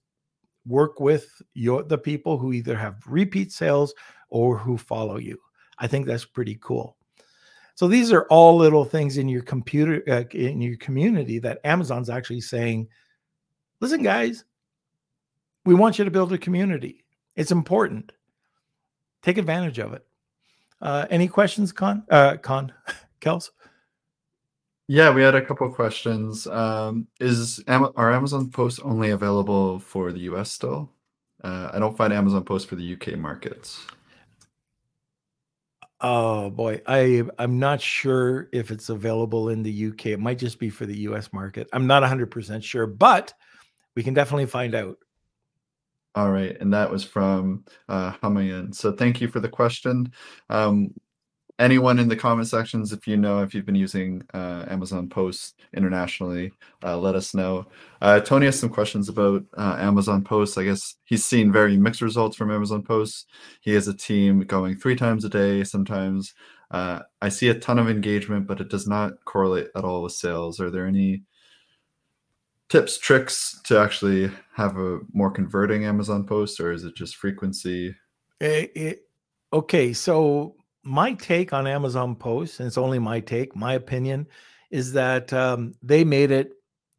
[0.66, 3.94] work with your the people who either have repeat sales
[4.28, 5.38] or who follow you.
[5.78, 6.96] I think that's pretty cool.
[7.74, 12.10] So these are all little things in your computer uh, in your community that Amazon's
[12.10, 12.88] actually saying,
[13.80, 14.44] "Listen guys,
[15.64, 17.04] we want you to build a community.
[17.36, 18.12] It's important.
[19.22, 20.04] Take advantage of it."
[20.80, 22.04] Uh, any questions, Con?
[22.10, 22.72] Uh, Con,
[23.20, 23.50] Kels?
[24.90, 26.46] Yeah, we had a couple questions.
[26.46, 30.90] Um, is are Amazon posts only available for the US still?
[31.44, 33.86] Uh, I don't find Amazon posts for the UK markets.
[36.00, 40.06] Oh boy, I I'm not sure if it's available in the UK.
[40.06, 41.68] It might just be for the US market.
[41.74, 43.34] I'm not 100% sure, but
[43.94, 44.96] we can definitely find out.
[46.14, 48.74] All right, and that was from uh, Hamayan.
[48.74, 50.12] So thank you for the question.
[50.48, 50.94] Um,
[51.58, 55.60] anyone in the comment sections, if you know if you've been using uh, Amazon Post
[55.74, 56.52] internationally,
[56.84, 57.66] uh, let us know.
[58.00, 60.56] Uh, Tony has some questions about uh, Amazon Post.
[60.56, 63.28] I guess he's seen very mixed results from Amazon Post.
[63.60, 66.34] He has a team going three times a day sometimes.
[66.70, 70.12] Uh, I see a ton of engagement, but it does not correlate at all with
[70.12, 70.60] sales.
[70.60, 71.22] Are there any
[72.68, 77.96] tips, tricks to actually have a more converting Amazon Post, or is it just frequency?
[78.40, 79.02] It, it,
[79.52, 80.54] okay, so
[80.88, 84.26] my take on Amazon Post, and it's only my take, my opinion,
[84.70, 86.52] is that um, they made it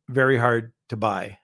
[0.08, 1.40] very hard to buy,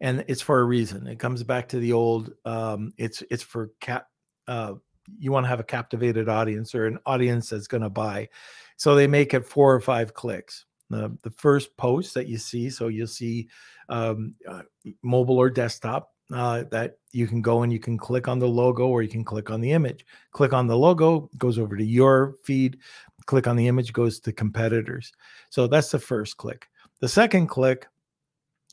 [0.00, 1.06] and it's for a reason.
[1.06, 2.32] It comes back to the old.
[2.44, 4.06] Um, it's it's for cap.
[4.48, 4.74] Uh,
[5.18, 8.28] you want to have a captivated audience or an audience that's going to buy,
[8.76, 10.64] so they make it four or five clicks.
[10.88, 13.48] The the first post that you see, so you'll see
[13.88, 14.62] um, uh,
[15.02, 18.88] mobile or desktop uh, that you can go and you can click on the logo
[18.88, 20.04] or you can click on the image.
[20.32, 22.78] Click on the logo, goes over to your feed.
[23.26, 25.12] Click on the image, goes to competitors.
[25.50, 26.68] So that's the first click.
[27.00, 27.86] The second click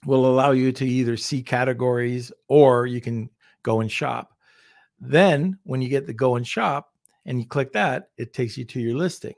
[0.06, 3.30] will allow you to either see categories or you can
[3.64, 4.34] go and shop.
[5.00, 6.94] Then, when you get the go and shop
[7.26, 9.36] and you click that, it takes you to your listing.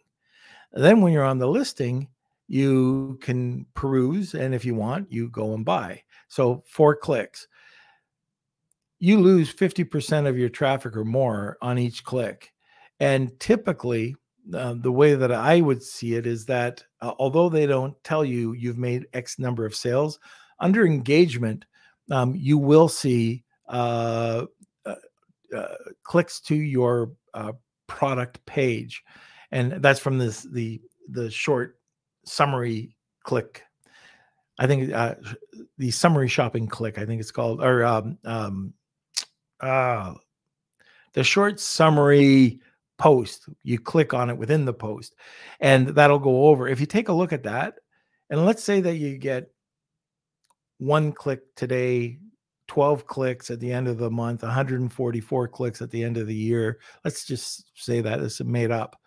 [0.74, 2.08] Then, when you're on the listing,
[2.48, 6.04] you can peruse and if you want, you go and buy.
[6.28, 7.48] So, four clicks
[9.06, 12.52] you lose 50% of your traffic or more on each click.
[13.00, 14.16] And typically,
[14.52, 18.26] uh, the way that I would see it is that uh, although they don't tell
[18.26, 20.18] you you've made X number of sales,
[20.60, 21.66] under engagement,
[22.10, 24.46] um, you will see uh,
[24.88, 24.96] uh,
[25.56, 27.52] uh clicks to your uh,
[27.86, 29.04] product page,
[29.52, 31.78] and that's from this the the short
[32.26, 33.62] summary click.
[34.58, 34.90] I think
[35.78, 36.98] the summary shopping click.
[36.98, 38.74] I think it's called, or um, um,
[39.62, 40.14] uh,
[41.14, 42.60] the short summary
[42.98, 43.50] post.
[43.64, 45.16] You click on it within the post,
[45.60, 46.68] and that'll go over.
[46.68, 47.76] If you take a look at that,
[48.30, 49.50] and let's say that you get
[50.78, 52.20] one click today,
[52.68, 56.36] 12 clicks at the end of the month, 144 clicks at the end of the
[56.36, 56.80] year.
[57.04, 59.00] Let's just say that is made up.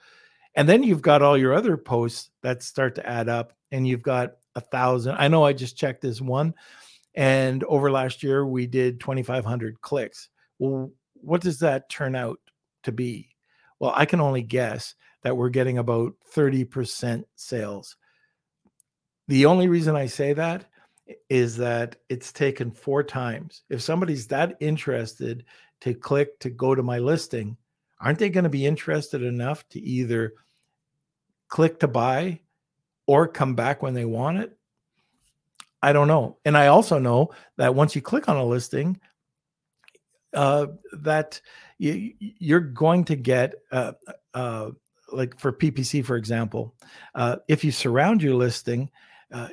[0.55, 4.03] And then you've got all your other posts that start to add up, and you've
[4.03, 5.17] got a thousand.
[5.19, 6.55] I know I just checked this one,
[7.15, 10.29] and over last year we did 2,500 clicks.
[10.59, 12.39] Well, what does that turn out
[12.85, 13.31] to be?
[13.79, 17.97] Well, I can only guess that we're getting about 30% sales.
[19.29, 20.67] The only reason I say that
[21.29, 23.63] is that it's taken four times.
[23.69, 25.45] If somebody's that interested
[25.81, 27.57] to click to go to my listing,
[28.01, 30.35] aren't they going to be interested enough to either
[31.49, 32.41] click to buy
[33.07, 34.57] or come back when they want it?
[35.83, 36.39] I don't know.
[36.45, 39.01] And I also know that once you click on a listing,
[40.35, 41.41] uh, that
[41.79, 43.93] you, you're going to get, uh,
[44.35, 44.71] uh,
[45.13, 46.75] like for PPC, for example,
[47.15, 48.91] uh, if you surround your listing,
[49.33, 49.49] uh,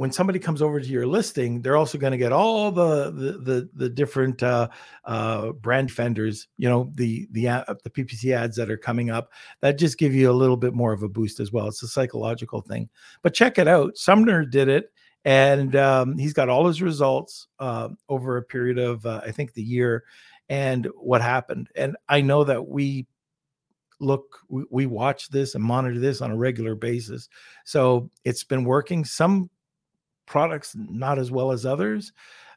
[0.00, 3.32] when somebody comes over to your listing, they're also going to get all the the
[3.32, 4.66] the, the different uh,
[5.04, 9.30] uh, brand fenders, you know, the the uh, the PPC ads that are coming up.
[9.60, 11.68] That just give you a little bit more of a boost as well.
[11.68, 12.88] It's a psychological thing.
[13.20, 13.98] But check it out.
[13.98, 14.90] Sumner did it
[15.24, 19.52] and um, he's got all his results uh, over a period of uh, I think
[19.52, 20.04] the year
[20.48, 21.68] and what happened.
[21.76, 23.06] And I know that we
[24.00, 27.28] look we, we, watch this and monitor this on a regular basis,
[27.64, 29.04] so it's been working.
[29.04, 29.50] Some
[30.26, 32.12] products not as well as others.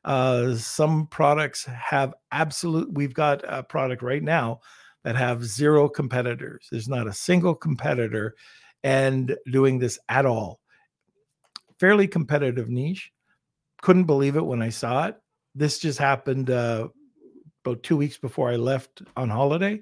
[0.05, 2.91] Uh, some products have absolute.
[2.93, 4.61] We've got a product right now
[5.03, 6.67] that have zero competitors.
[6.71, 8.35] There's not a single competitor
[8.83, 10.59] and doing this at all
[11.83, 13.11] fairly competitive niche.
[13.81, 15.17] Couldn't believe it when I saw it.
[15.53, 16.87] This just happened uh,
[17.65, 19.81] about two weeks before I left on holiday,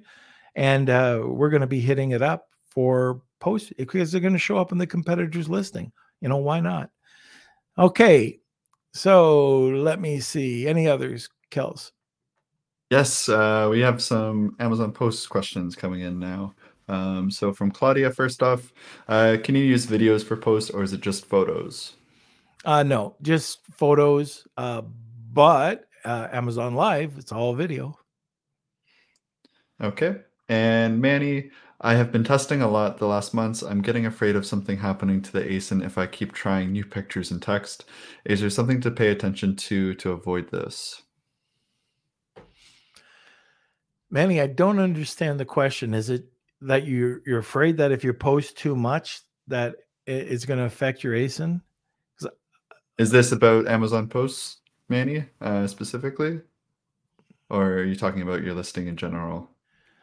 [0.56, 4.40] and uh, we're going to be hitting it up for post because they're going to
[4.40, 5.92] show up in the competitors listing.
[6.22, 6.90] You know why not?
[7.78, 8.40] Okay,
[8.96, 11.92] so let me see any others, Kels.
[12.90, 16.56] Yes, uh, we have some Amazon Post questions coming in now.
[16.92, 18.74] Um, so from Claudia, first off,
[19.08, 21.94] uh, can you use videos for posts or is it just photos?
[22.66, 24.46] Uh, no, just photos.
[24.58, 24.82] Uh,
[25.34, 27.98] but uh, Amazon Live, it's all video.
[29.82, 30.18] Okay.
[30.50, 33.64] And Manny, I have been testing a lot the last months.
[33.64, 37.32] I'm getting afraid of something happening to the ASIN if I keep trying new pictures
[37.32, 37.86] and text.
[38.26, 41.02] Is there something to pay attention to to avoid this?
[44.12, 45.94] Manny, I don't understand the question.
[45.94, 46.26] Is it
[46.62, 51.04] that you're you're afraid that if you post too much that it's going to affect
[51.04, 51.62] your ASIN?
[52.98, 54.58] Is this about Amazon posts,
[54.90, 56.42] Manny, uh, specifically,
[57.50, 59.50] or are you talking about your listing in general?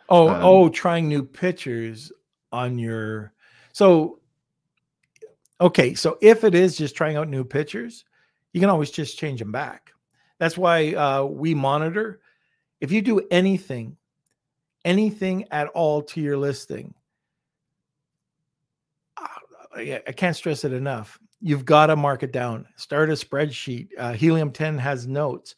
[0.08, 2.10] Oh, um, oh, trying new pictures.
[2.50, 3.32] on your
[3.72, 4.18] so
[5.60, 8.06] okay so if it is just trying out new pictures
[8.54, 9.92] you can always just change them back
[10.38, 12.20] that's why uh, we monitor
[12.80, 13.97] if you do anything
[14.84, 16.94] anything at all to your listing.
[19.16, 21.18] Uh, i can't stress it enough.
[21.40, 22.66] You've got to mark it down.
[22.76, 23.88] Start a spreadsheet.
[23.96, 25.54] Uh, helium 10 has notes.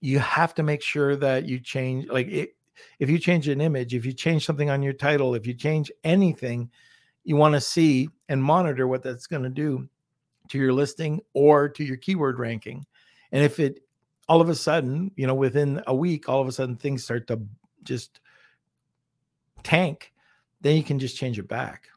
[0.00, 2.54] You have to make sure that you change like it,
[2.98, 5.92] if you change an image if you change something on your title if you change
[6.02, 6.70] anything
[7.24, 9.86] you want to see and monitor what that's going to do
[10.48, 12.84] to your listing or to your keyword ranking.
[13.32, 13.80] And if it
[14.28, 17.26] all of a sudden you know within a week all of a sudden things start
[17.28, 17.40] to
[17.84, 18.20] just
[19.62, 20.12] tank
[20.60, 21.88] then you can just change it back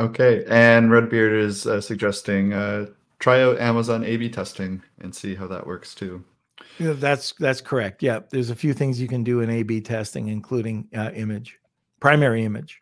[0.00, 2.86] okay and redbeard is uh, suggesting uh,
[3.22, 6.24] try out Amazon A/B testing and see how that works too.
[6.78, 8.02] Yeah, that's that's correct.
[8.02, 11.58] Yeah, there's a few things you can do in A/B testing, including uh, image,
[12.00, 12.80] primary image.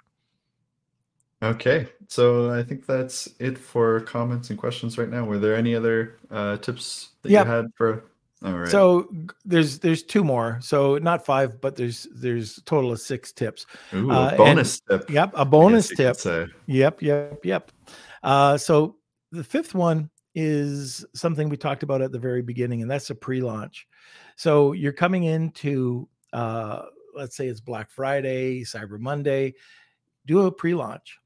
[1.42, 5.24] Okay, so I think that's it for comments and questions right now.
[5.24, 7.46] Were there any other uh, tips that yep.
[7.46, 8.04] you had for?
[8.44, 8.70] All right.
[8.70, 9.12] So
[9.44, 10.58] there's there's two more.
[10.62, 13.66] So not five, but there's there's a total of six tips.
[13.92, 15.10] Ooh, uh, bonus and, tip.
[15.10, 16.16] Yep, a bonus tip.
[16.66, 17.72] Yep, yep, yep.
[18.22, 18.96] Uh, so
[19.30, 23.14] the fifth one is something we talked about at the very beginning, and that's a
[23.14, 23.86] pre-launch.
[24.36, 26.82] So you're coming into, uh,
[27.14, 29.54] let's say it's Black Friday, Cyber Monday,
[30.26, 31.18] do a pre-launch.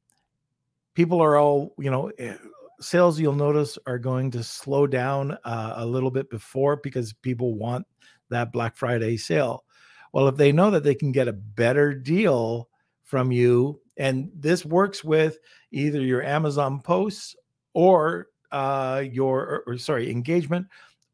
[0.95, 2.37] People are all, you know, eh,
[2.81, 7.55] sales you'll notice are going to slow down uh, a little bit before because people
[7.55, 7.87] want
[8.31, 9.65] that Black Friday sale.
[10.13, 12.69] Well, if they know that they can get a better deal
[13.03, 15.39] from you, and this works with
[15.73, 17.37] either your Amazon posts
[17.75, 20.67] or uh, your or, or, sorry engagement,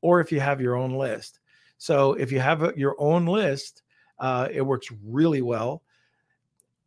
[0.03, 1.41] or if you have your own list.
[1.79, 3.83] So if you have a, your own list,
[4.19, 5.83] uh, it works really well.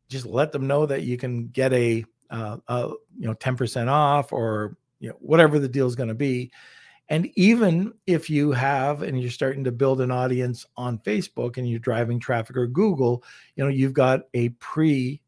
[0.08, 4.34] Just let them know that you can get a, uh, a you know 10% off
[4.34, 6.52] or you know whatever the deal is going to be.
[7.10, 11.70] And even if you have and you're starting to build an audience on Facebook and
[11.70, 13.24] you're driving traffic or Google,
[13.56, 15.22] you know, you've got a pre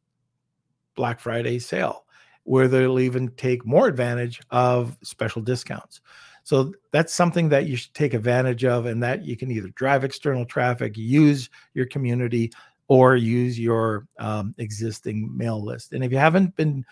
[0.96, 2.06] Black Friday sale
[2.44, 6.02] where they'll even take more advantage of special discounts.
[6.44, 10.04] So that's something that you should take advantage of, and that you can either drive
[10.04, 12.52] external traffic, use your community,
[12.88, 15.94] or use your um, existing mail list.
[15.94, 16.86] And if you haven't been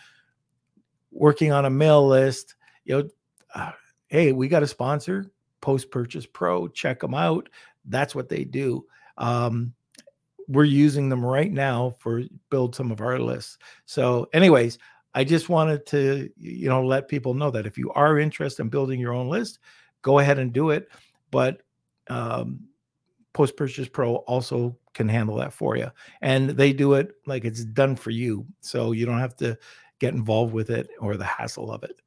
[1.12, 3.10] working on a mail list, you know,
[3.54, 3.72] uh,
[4.08, 5.32] hey, we got a sponsor,
[5.62, 6.68] Post Purchase Pro.
[6.68, 7.50] Check them out.
[7.86, 8.86] That's what they do.
[9.18, 9.74] Um,
[10.48, 13.58] we're using them right now for build some of our lists.
[13.86, 14.78] So, anyways,
[15.14, 18.70] I just wanted to, you know, let people know that if you are interested in
[18.70, 19.60] building your own list,
[20.02, 20.90] go ahead and do it.
[21.32, 21.62] But
[22.10, 22.62] um,
[23.34, 25.90] Post Purchase Pro also can handle that for you,
[26.22, 29.58] and they do it like it's done for you, so you don't have to
[30.00, 32.02] get involved with it or the hassle of it.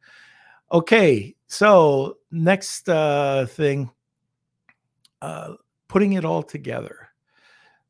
[0.72, 3.90] Okay, so next uh, thing,
[5.22, 5.54] uh,
[5.88, 7.08] putting it all together.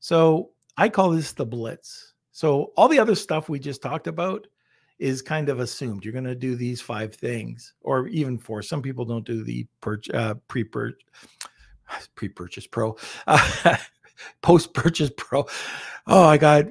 [0.01, 2.14] So I call this the blitz.
[2.32, 4.47] So all the other stuff we just talked about
[4.99, 6.05] is kind of assumed.
[6.05, 8.62] You're going to do these five things, or even four.
[8.62, 9.66] Some people don't do the
[10.12, 10.64] uh, pre
[12.14, 13.76] pre-purchase pro, uh,
[14.43, 15.47] post-purchase pro.
[16.07, 16.67] Oh, I got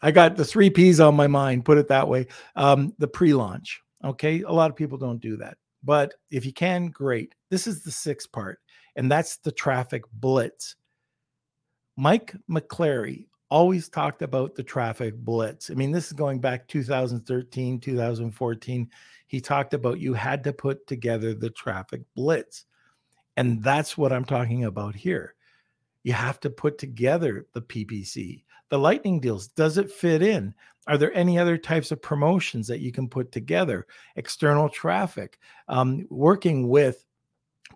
[0.00, 1.64] I got the three P's on my mind.
[1.64, 2.28] Put it that way.
[2.54, 3.82] Um, the pre-launch.
[4.04, 7.34] Okay, a lot of people don't do that, but if you can, great.
[7.50, 8.60] This is the sixth part,
[8.94, 10.76] and that's the traffic blitz.
[11.96, 15.70] Mike McClary always talked about the traffic blitz.
[15.70, 18.90] I mean, this is going back 2013, 2014.
[19.26, 22.66] He talked about you had to put together the traffic blitz.
[23.36, 25.34] And that's what I'm talking about here.
[26.08, 29.48] You have to put together the PPC, the lightning deals.
[29.48, 30.54] Does it fit in?
[30.86, 33.86] Are there any other types of promotions that you can put together?
[34.16, 35.38] External traffic,
[35.68, 37.04] um, working with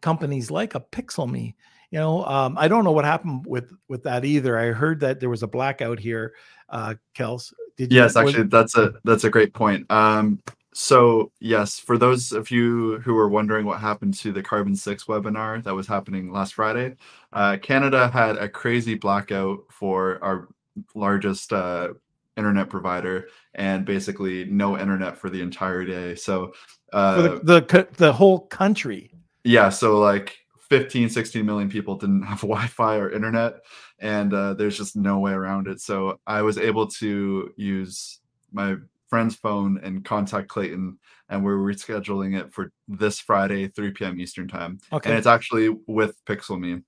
[0.01, 1.55] companies like a PixelMe
[1.93, 4.59] you know, um, I don't know what happened with with that either.
[4.59, 6.33] I heard that there was a blackout here.
[6.70, 7.99] Uh, Kels, did you?
[7.99, 9.85] Yes, actually, that's a that's a great point.
[9.91, 10.41] Um,
[10.73, 15.05] so yes, for those of you who are wondering what happened to the Carbon Six
[15.05, 16.97] webinar that was happening last Friday,
[17.33, 20.49] uh, Canada had a crazy blackout for our
[20.95, 21.89] largest uh,
[22.37, 26.14] internet provider, and basically no internet for the entire day.
[26.14, 26.55] So
[26.93, 29.12] uh, the, the the whole country.
[29.45, 30.39] Yeah, so like
[30.73, 33.57] 15 16 million people didn't have wi-fi or internet
[33.99, 38.20] and uh, there's just no way around it so i was able to use
[38.53, 38.77] my
[39.13, 40.99] friend's phone and contact clayton
[41.29, 45.69] and we're rescheduling it for this friday 3 p.m eastern time okay and it's actually
[45.87, 46.83] with pixelme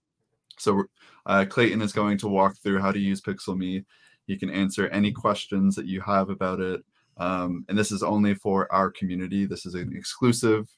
[0.59, 0.85] so
[1.27, 3.85] uh, clayton is going to walk through how to use pixelme
[4.27, 6.85] He can answer any questions that you have about it.
[7.17, 9.47] Um, and this is only for our community.
[9.47, 10.69] This is an exclusive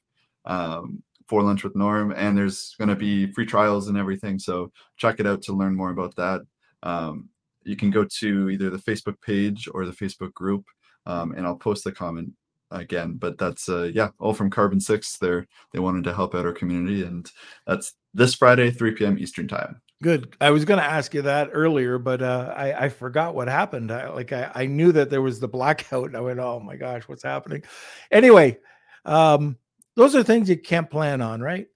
[0.44, 4.38] um, for lunch with Norm, and there's going to be free trials and everything.
[4.38, 6.42] So check it out to learn more about that.
[6.82, 7.28] Um,
[7.64, 10.64] you can go to either the Facebook page or the Facebook group,
[11.06, 12.32] um, and I'll post the comment
[12.70, 13.14] again.
[13.14, 15.18] But that's uh, yeah, all from Carbon Six.
[15.18, 17.30] They're they wanted to help out our community, and
[17.66, 19.18] that's this Friday, 3 p.m.
[19.18, 19.80] Eastern time.
[20.02, 20.36] Good.
[20.40, 23.90] I was going to ask you that earlier, but uh, I, I forgot what happened.
[23.90, 26.14] I, like I, I knew that there was the blackout.
[26.14, 27.62] I went, oh my gosh, what's happening?
[28.10, 28.58] Anyway,
[29.06, 29.56] um,
[29.94, 31.66] those are things you can't plan on, right?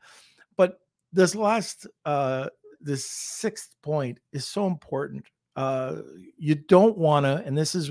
[0.59, 0.81] But
[1.13, 2.49] this last, uh,
[2.81, 5.25] this sixth point is so important.
[5.57, 5.97] Uh,
[6.37, 7.91] you don't want to, and this is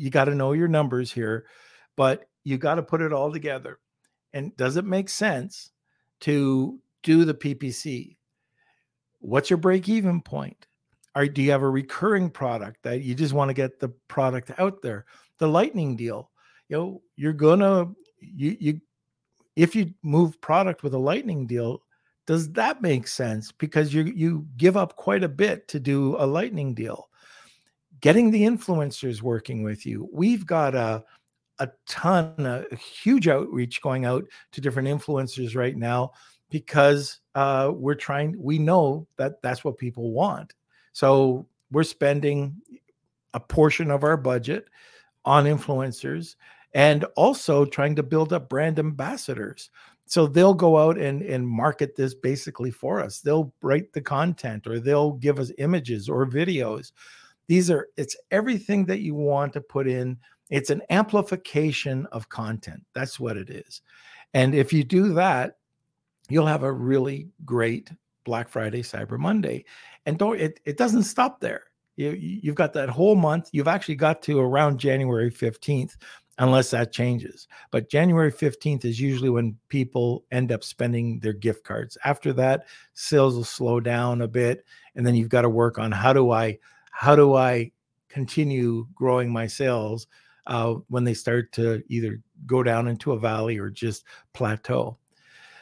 [0.00, 1.44] you got to know your numbers here,
[1.94, 3.78] but you got to put it all together.
[4.32, 5.70] And does it make sense
[6.20, 8.16] to do the PPC?
[9.18, 10.66] What's your break even point?
[11.14, 14.52] Are, do you have a recurring product that you just want to get the product
[14.58, 15.04] out there?
[15.38, 16.30] The lightning deal,
[16.68, 17.90] you know, you're gonna
[18.20, 18.80] you you
[19.56, 21.82] if you move product with a lightning deal,
[22.26, 23.52] does that make sense?
[23.52, 27.09] Because you you give up quite a bit to do a lightning deal.
[28.00, 30.08] Getting the influencers working with you.
[30.12, 31.04] We've got a
[31.58, 36.12] a ton, a huge outreach going out to different influencers right now
[36.48, 38.34] because uh, we're trying.
[38.38, 40.54] We know that that's what people want.
[40.92, 42.56] So we're spending
[43.34, 44.68] a portion of our budget
[45.24, 46.36] on influencers
[46.74, 49.70] and also trying to build up brand ambassadors.
[50.06, 53.20] So they'll go out and, and market this basically for us.
[53.20, 56.92] They'll write the content or they'll give us images or videos.
[57.50, 60.18] These are, it's everything that you want to put in.
[60.50, 62.84] It's an amplification of content.
[62.94, 63.82] That's what it is.
[64.34, 65.56] And if you do that,
[66.28, 67.90] you'll have a really great
[68.22, 69.64] Black Friday, Cyber Monday.
[70.06, 71.64] And don't it, it doesn't stop there.
[71.96, 73.48] You, you've got that whole month.
[73.50, 75.96] You've actually got to around January 15th
[76.38, 77.48] unless that changes.
[77.72, 81.98] But January 15th is usually when people end up spending their gift cards.
[82.04, 85.90] After that, sales will slow down a bit and then you've got to work on
[85.90, 86.56] how do I
[86.90, 87.72] how do I
[88.08, 90.06] continue growing my sales
[90.46, 94.98] uh, when they start to either go down into a valley or just plateau.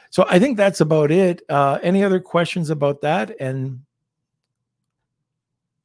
[0.09, 1.43] So I think that's about it.
[1.47, 3.39] Uh, any other questions about that?
[3.39, 3.81] And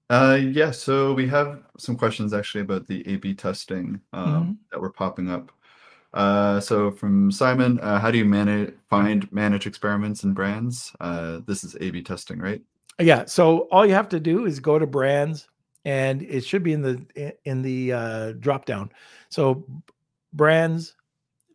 [0.08, 4.52] uh, yeah, so we have some questions actually about the A/B testing um, mm-hmm.
[4.70, 5.52] that were popping up.
[6.14, 10.94] Uh, so from Simon, uh, how do you manage find manage experiments and brands?
[11.00, 12.62] Uh, this is A/B testing, right?
[13.00, 13.24] Yeah.
[13.26, 15.48] So all you have to do is go to brands,
[15.84, 18.90] and it should be in the in the uh, drop down.
[19.28, 19.66] So
[20.32, 20.94] brands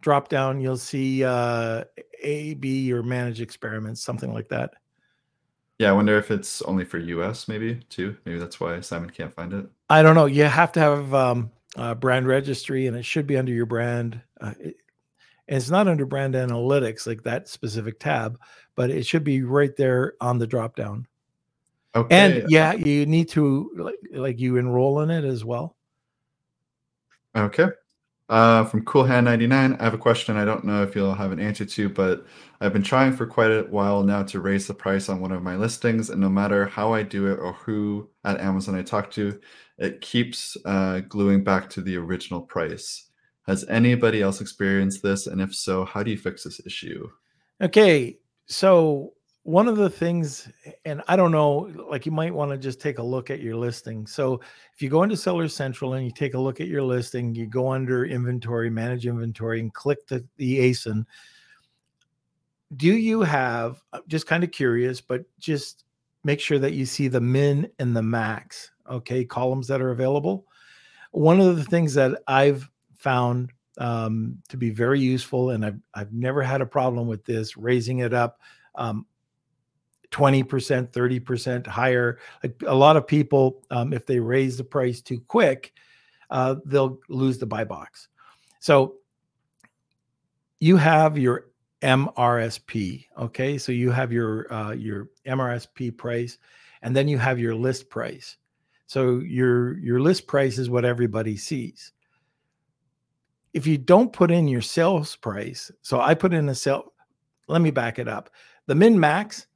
[0.02, 1.84] drop down, you'll see uh,
[2.24, 4.72] A, B, or manage experiments, something like that.
[5.78, 8.16] Yeah, I wonder if it's only for US, maybe too.
[8.26, 9.66] Maybe that's why Simon can't find it.
[9.90, 10.26] I don't know.
[10.26, 14.22] You have to have um, a brand registry, and it should be under your brand.
[14.42, 14.76] Uh, it,
[15.48, 18.40] and it's not under brand analytics, like that specific tab,
[18.76, 21.08] but it should be right there on the drop down.
[21.96, 22.16] Okay.
[22.16, 25.76] And yeah, you need to like, like you enroll in it as well.
[27.36, 27.68] Okay.
[28.30, 31.66] Uh, from Coolhand99, I have a question I don't know if you'll have an answer
[31.66, 32.28] to, but
[32.62, 35.42] I've been trying for quite a while now to raise the price on one of
[35.42, 39.10] my listings, and no matter how I do it or who at Amazon I talk
[39.12, 39.40] to,
[39.80, 43.10] it keeps uh, gluing back to the original price.
[43.48, 45.26] Has anybody else experienced this?
[45.26, 47.10] And if so, how do you fix this issue?
[47.64, 49.14] Okay, so
[49.50, 50.48] one of the things,
[50.86, 53.56] and I don't know, like you might want to just take a look at your
[53.56, 54.06] listing.
[54.06, 54.42] So
[54.76, 57.48] if you go into Seller Central and you take a look at your listing, you
[57.48, 61.04] go under inventory, manage inventory, and click the, the ASIN.
[62.76, 65.86] Do you have, I'm just kind of curious, but just
[66.24, 70.46] make sure that you see the min and the max, okay, columns that are available.
[71.10, 76.14] One of the things that I've found um, to be very useful, and I've, I've
[76.14, 78.40] never had a problem with this, raising it up.
[78.76, 79.08] Um,
[80.12, 82.20] 20%, 30% higher.
[82.44, 85.74] Like a lot of people, um, if they raise the price too quick,
[86.30, 88.08] uh, they'll lose the buy box.
[88.60, 88.96] So
[90.60, 91.46] you have your
[91.82, 93.06] MRSP.
[93.18, 93.58] Okay.
[93.58, 96.38] So you have your uh, your MRSP price,
[96.82, 98.38] and then you have your list price.
[98.88, 101.94] So your your list price is what everybody sees.
[103.54, 106.94] If you don't put in your sales price, so I put in a sale.
[107.48, 108.30] Let me back it up.
[108.68, 109.48] The min max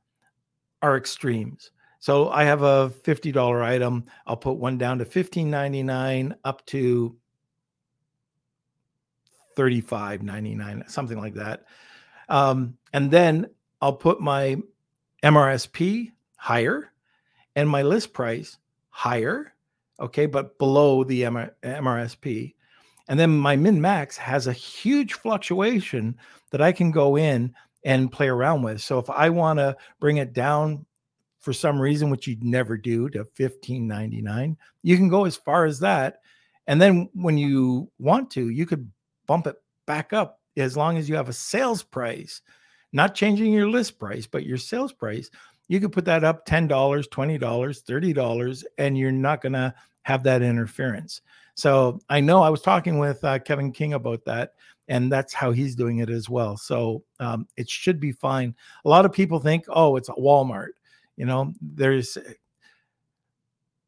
[0.83, 1.71] are extremes.
[1.99, 4.05] So I have a $50 item.
[4.27, 7.15] I'll put one down to $15.99 up to
[9.57, 11.65] $35.99, something like that.
[12.29, 13.47] Um, and then
[13.81, 14.57] I'll put my
[15.23, 16.91] MRSP higher
[17.55, 18.57] and my list price
[18.89, 19.53] higher
[19.99, 22.53] okay, but below the MRSP.
[23.07, 26.17] And then my min max has a huge fluctuation
[26.51, 27.53] that I can go in
[27.85, 28.81] and play around with.
[28.81, 30.85] So if I want to bring it down
[31.39, 35.79] for some reason, which you'd never do to 15.99, you can go as far as
[35.79, 36.19] that.
[36.67, 38.89] And then when you want to, you could
[39.27, 42.41] bump it back up as long as you have a sales price,
[42.93, 45.29] not changing your list price, but your sales price.
[45.67, 49.73] You could put that up $10, $20, $30, and you're not going to
[50.03, 51.21] have that interference.
[51.55, 54.53] So I know I was talking with uh, Kevin King about that,
[54.87, 56.57] and that's how he's doing it as well.
[56.57, 58.55] So um, it should be fine.
[58.85, 60.71] A lot of people think, oh, it's Walmart.
[61.15, 62.17] You know, there's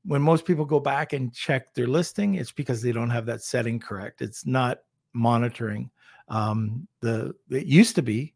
[0.05, 3.41] when most people go back and check their listing, it's because they don't have that
[3.41, 4.21] setting correct.
[4.21, 4.79] It's not
[5.13, 5.89] monitoring.
[6.27, 8.33] Um, the it used to be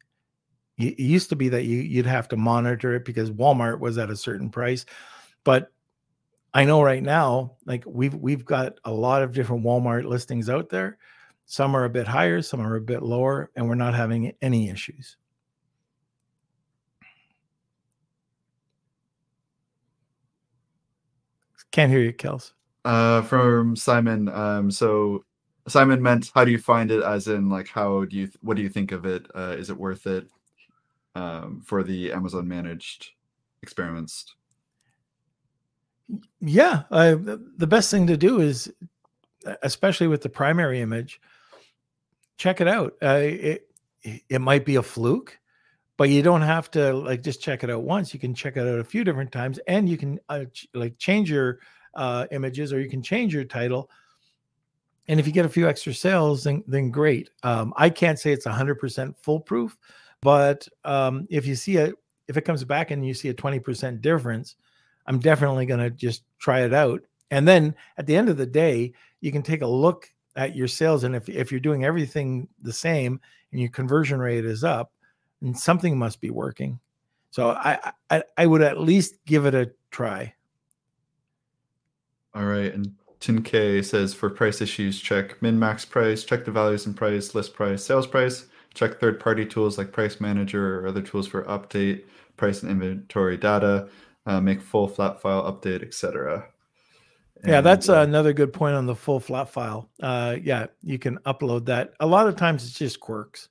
[0.77, 4.09] it used to be that you you'd have to monitor it because Walmart was at
[4.09, 4.85] a certain price,
[5.43, 5.71] but
[6.53, 10.69] I know right now, like we've we've got a lot of different Walmart listings out
[10.69, 10.97] there.
[11.51, 14.69] Some are a bit higher, some are a bit lower, and we're not having any
[14.69, 15.17] issues.
[21.71, 22.51] Can't hear you, Kels.
[22.85, 24.29] Uh, from Simon.
[24.29, 25.25] Um, so
[25.67, 27.01] Simon meant, how do you find it?
[27.01, 29.25] As in, like, how do you, what do you think of it?
[29.33, 30.29] Uh, is it worth it
[31.15, 33.09] um, for the Amazon managed
[33.63, 34.35] experiments?
[36.41, 37.15] Yeah, uh,
[37.57, 38.71] the best thing to do is,
[39.63, 41.19] especially with the primary image,
[42.39, 42.93] check it out.
[43.03, 43.67] Uh, it
[44.01, 45.37] it might be a fluke,
[45.97, 48.13] but you don't have to like just check it out once.
[48.13, 50.97] You can check it out a few different times, and you can uh, ch- like
[50.97, 51.59] change your
[51.93, 53.91] uh, images, or you can change your title.
[55.07, 57.29] And if you get a few extra sales, then then great.
[57.43, 59.77] Um, I can't say it's hundred percent foolproof,
[60.21, 61.93] but um, if you see it,
[62.27, 64.55] if it comes back and you see a twenty percent difference
[65.09, 67.01] I'm definitely going to just try it out.
[67.31, 70.67] And then at the end of the day, you can take a look at your
[70.67, 71.03] sales.
[71.03, 73.19] And if, if you're doing everything the same
[73.51, 74.91] and your conversion rate is up,
[75.41, 76.79] then something must be working.
[77.31, 80.33] So I, I, I would at least give it a try.
[82.33, 82.73] All right.
[82.73, 86.93] And Tin K says for price issues, check min max price, check the values in
[86.93, 91.27] price, list price, sales price, check third party tools like Price Manager or other tools
[91.27, 92.03] for update
[92.37, 93.89] price and inventory data
[94.25, 96.47] uh, make full flat file update, etc.
[97.45, 99.89] Yeah, that's uh, another good point on the full flat file.
[100.01, 101.93] Uh, yeah, you can upload that.
[101.99, 103.49] A lot of times it's just quirks.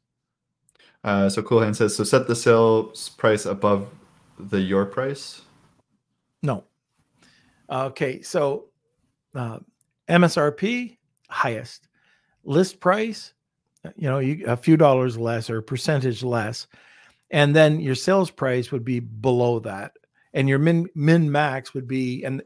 [1.04, 3.88] Uh, so Cool Hand says, so set the sales price above
[4.38, 5.42] the your price.
[6.42, 6.64] No.
[7.70, 8.66] Okay, so
[9.34, 9.58] uh,
[10.08, 10.96] MSRP
[11.28, 11.88] highest,
[12.44, 13.32] list price,
[13.96, 16.66] you know, you, a few dollars less or percentage less,
[17.30, 19.92] and then your sales price would be below that
[20.34, 22.42] and your min min max would be and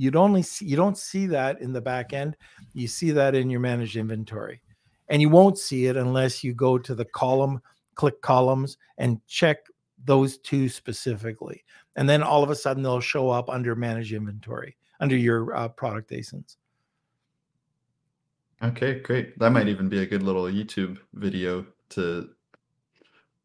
[0.00, 2.34] you'd only see you don't see that in the back end
[2.72, 4.62] you see that in your managed inventory
[5.08, 7.60] and you won't see it unless you go to the column
[7.96, 9.66] click columns and check
[10.06, 11.62] those two specifically
[11.96, 15.68] and then all of a sudden they'll show up under managed inventory under your uh,
[15.68, 16.56] product asins
[18.62, 22.30] okay great that might even be a good little youtube video to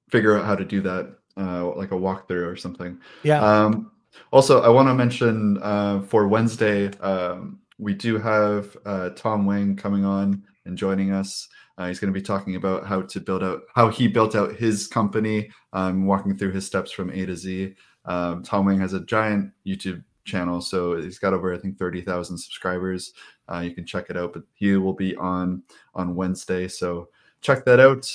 [0.10, 2.98] figure out how to do that uh, like a walkthrough or something.
[3.24, 3.42] Yeah.
[3.44, 3.92] Um,
[4.32, 9.76] also, I want to mention uh, for Wednesday, um, we do have uh, Tom Wang
[9.76, 11.48] coming on and joining us.
[11.78, 14.56] Uh, he's going to be talking about how to build out, how he built out
[14.56, 17.76] his company, um, walking through his steps from A to Z.
[18.06, 22.02] Um, Tom Wang has a giant YouTube channel, so he's got over I think thirty
[22.02, 23.14] thousand subscribers.
[23.52, 25.64] Uh, you can check it out, but he will be on
[25.94, 27.10] on Wednesday, so
[27.42, 28.10] check that out.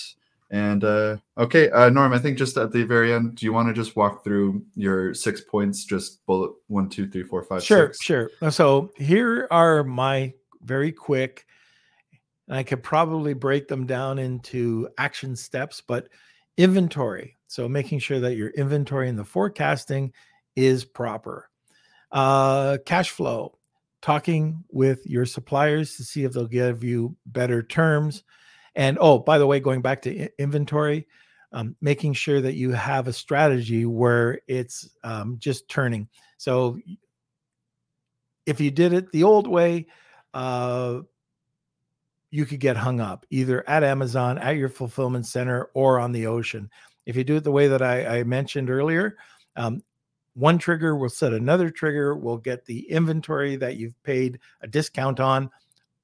[0.51, 3.69] And uh, okay, uh, Norm, I think just at the very end, do you want
[3.69, 7.93] to just walk through your six points, just bullet one, two, three, four, five, sure,
[7.93, 8.03] six?
[8.03, 11.47] Sure, So here are my very quick,
[12.49, 16.09] and I could probably break them down into action steps, but
[16.57, 17.37] inventory.
[17.47, 20.13] So making sure that your inventory and the forecasting
[20.57, 21.49] is proper.
[22.11, 23.57] Uh, cash flow,
[24.03, 28.25] talking with your suppliers to see if they'll give you better terms
[28.75, 31.07] and oh, by the way, going back to inventory,
[31.53, 36.09] um, making sure that you have a strategy where it's um, just turning.
[36.37, 36.79] So
[38.47, 39.87] if you did it the old way,
[40.33, 41.01] uh,
[42.31, 46.27] you could get hung up either at Amazon, at your fulfillment center, or on the
[46.27, 46.71] ocean.
[47.07, 49.17] If you do it the way that I, I mentioned earlier,
[49.57, 49.83] um,
[50.35, 55.19] one trigger will set another trigger, will get the inventory that you've paid a discount
[55.19, 55.51] on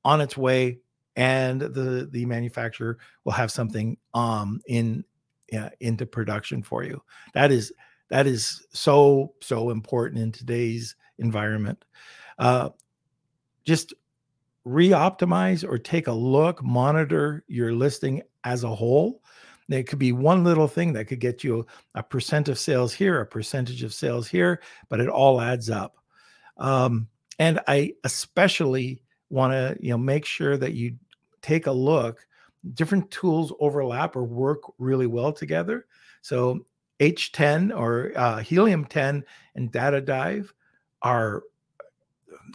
[0.05, 0.79] on its way
[1.17, 5.05] and the the manufacturer will have something um in
[5.53, 7.03] yeah, into production for you.
[7.35, 7.73] That is
[8.11, 11.85] that is so so important in today's environment.
[12.39, 12.71] Uh,
[13.65, 13.95] just
[14.65, 19.23] re-optimize or take a look, monitor your listing as a whole.
[19.69, 23.21] It could be one little thing that could get you a percent of sales here,
[23.21, 25.97] a percentage of sales here, but it all adds up.
[26.57, 30.97] Um, and I especially want to you know make sure that you
[31.47, 32.27] take a look.
[32.75, 35.87] Different tools overlap or work really well together.
[36.23, 36.67] So
[37.01, 39.25] H10 or uh, Helium 10
[39.55, 40.53] and Data Dive
[41.03, 41.43] are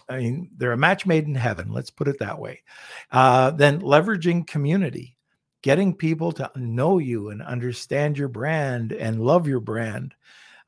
[0.08, 1.72] I mean, they're a match made in heaven.
[1.72, 2.64] Let's put it that way.
[3.12, 5.18] Uh, then leveraging community,
[5.62, 10.16] getting people to know you and understand your brand and love your brand,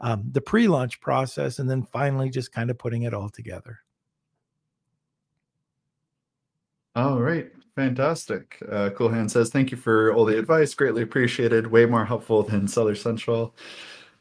[0.02, 3.80] um, the pre launch process, and then finally just kind of putting it all together.
[6.96, 7.52] All right.
[7.76, 8.62] Fantastic.
[8.72, 10.74] Uh, cool Hand says, Thank you for all the advice.
[10.76, 11.68] Greatly appreciated.
[11.68, 13.56] Way more helpful than Seller Central.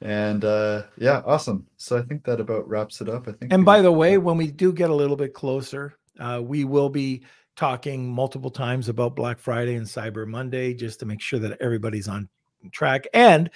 [0.00, 1.66] And uh, yeah, awesome.
[1.76, 3.28] So I think that about wraps it up.
[3.28, 3.52] I think.
[3.52, 6.88] And by the way, when we do get a little bit closer, uh, we will
[6.88, 7.22] be
[7.54, 12.08] talking multiple times about Black Friday and Cyber Monday just to make sure that everybody's
[12.08, 12.28] on
[12.72, 13.06] track.
[13.12, 13.50] And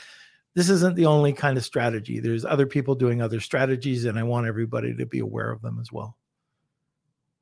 [0.55, 2.21] this isn't the only kind of strategy.
[2.21, 5.79] There's other people doing other strategies, and I want everybody to be aware of them
[5.81, 6.17] as well.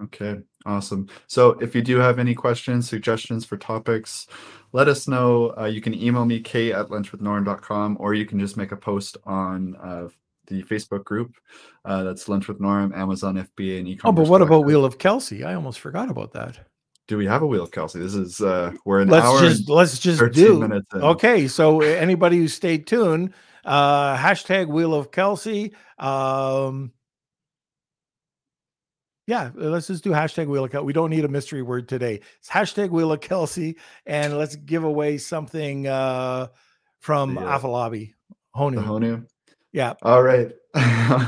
[0.03, 1.09] Okay, awesome.
[1.29, 4.27] So if you do have any questions, suggestions for topics,
[4.73, 5.55] let us know.
[5.57, 9.17] Uh, you can email me, k at lunchwithnorm.com, or you can just make a post
[9.25, 10.09] on uh,
[10.49, 11.37] the Facebook group.
[11.85, 14.03] Uh, that's Lunch with Norm, Amazon FBA, and e-commerce.
[14.05, 15.45] Oh, but what about Wheel of Kelsey?
[15.45, 16.59] I almost forgot about that.
[17.07, 18.01] Do we have a Wheel of Kelsey?
[18.01, 19.41] This is uh we're an let's hour.
[19.41, 20.59] Just, let's just do.
[20.59, 21.03] Minutes in.
[21.03, 23.35] Okay, so anybody who stayed tuned,
[23.67, 25.75] uh hashtag Wheel of Kelsey.
[25.99, 26.94] Um
[29.27, 30.85] yeah, uh, let's just do hashtag Wheel of Kelsey.
[30.85, 32.21] We don't need a mystery word today.
[32.39, 33.77] It's hashtag Wheel of Kelsey,
[34.07, 36.49] and let's give away something uh,
[36.99, 37.59] from yeah.
[37.59, 38.15] Afalabi.
[38.55, 38.85] Honu.
[38.85, 39.27] Honu.
[39.73, 39.95] Yeah.
[40.03, 40.53] All right.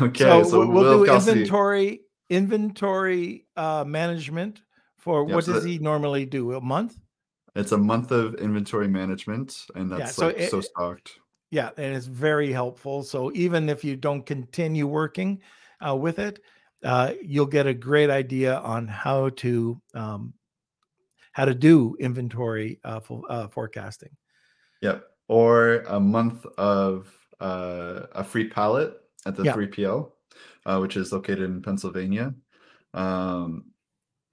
[0.02, 0.24] okay.
[0.24, 1.32] So, so we'll, do Kelsey.
[1.32, 4.60] inventory inventory uh, management
[4.98, 6.54] for yep, what so does that, he normally do?
[6.54, 6.98] A month?
[7.54, 11.18] It's a month of inventory management, and that's yeah, so like it, so stocked.
[11.50, 13.02] Yeah, and it's very helpful.
[13.02, 15.40] So even if you don't continue working
[15.86, 16.40] uh, with it,
[16.86, 20.32] uh, you'll get a great idea on how to um,
[21.32, 24.10] how to do inventory uh, uh, forecasting.
[24.82, 28.94] Yep, or a month of uh, a free pallet
[29.26, 29.56] at the yep.
[29.56, 30.12] 3PL,
[30.64, 32.34] uh, which is located in Pennsylvania.
[32.94, 33.66] Um,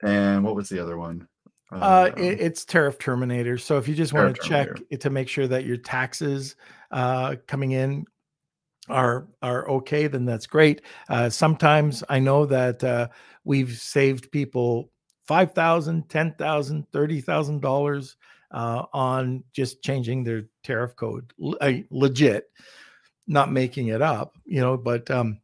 [0.03, 1.27] and what was the other one?
[1.71, 3.57] Uh, it, um it's tariff terminator.
[3.57, 4.69] So if you just want to check
[4.99, 6.55] to make sure that your taxes
[6.91, 8.05] uh, coming in
[8.89, 10.81] are are okay, then that's great.
[11.10, 13.07] Uh, sometimes I know that uh,
[13.43, 14.91] we've saved people
[15.26, 18.18] five thousand, ten thousand, thirty thousand dollars
[18.51, 21.31] uh, on just changing their tariff code,
[21.89, 22.45] legit,
[23.27, 25.39] not making it up, you know, but um,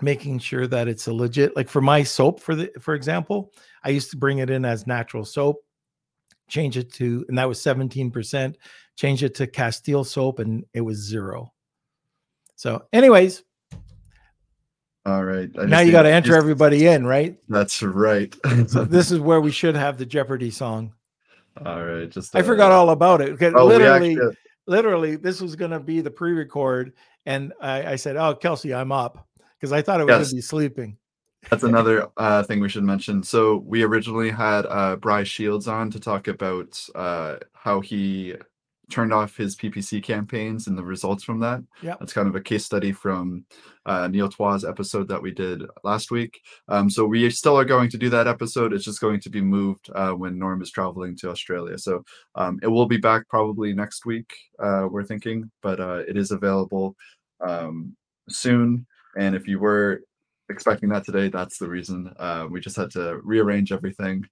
[0.00, 1.56] making sure that it's a legit.
[1.56, 3.52] Like for my soap, for the for example,
[3.82, 5.56] I used to bring it in as natural soap,
[6.48, 8.58] change it to, and that was seventeen percent.
[8.96, 11.52] Change it to Castile soap, and it was zero
[12.56, 13.42] so, anyways.
[15.04, 15.48] All right.
[15.54, 17.38] now you got to enter just, everybody in, right?
[17.48, 18.34] That's right.
[18.66, 20.92] so this is where we should have the Jeopardy song.
[21.64, 22.10] All right.
[22.10, 23.40] Just uh, I forgot all about it.
[23.54, 26.92] Oh, literally, actually, literally, this was going to be the pre-record,
[27.24, 29.28] and I, I, said, "Oh, Kelsey, I'm up,"
[29.58, 30.18] because I thought it was yes.
[30.18, 30.96] going to be sleeping.
[31.48, 33.22] That's another uh, thing we should mention.
[33.22, 38.34] So we originally had uh, Bryce Shields on to talk about uh, how he
[38.90, 41.60] turned off his PPC campaigns and the results from that.
[41.82, 43.44] Yeah, that's kind of a case study from
[43.84, 46.40] uh, Neil Twa's episode that we did last week.
[46.68, 48.72] Um, so we still are going to do that episode.
[48.72, 51.78] It's just going to be moved uh, when Norm is traveling to Australia.
[51.78, 52.04] So
[52.34, 54.32] um, it will be back probably next week.
[54.58, 56.96] Uh, we're thinking, but uh, it is available
[57.40, 57.96] um,
[58.28, 58.86] soon.
[59.18, 60.02] And if you were
[60.48, 62.12] expecting that today, that's the reason.
[62.18, 64.24] Uh, we just had to rearrange everything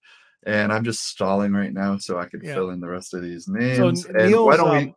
[0.47, 2.55] and I'm just stalling right now so I could yeah.
[2.55, 4.03] fill in the rest of these names.
[4.03, 4.79] So and why don't we?
[4.79, 4.95] Um,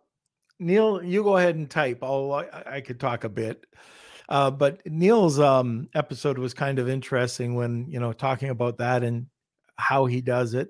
[0.59, 1.99] Neil, you go ahead and type.
[2.01, 3.65] I'll I, I could talk a bit.
[4.29, 9.03] Uh, but Neil's um, episode was kind of interesting when you know talking about that
[9.03, 9.27] and
[9.77, 10.69] how he does it.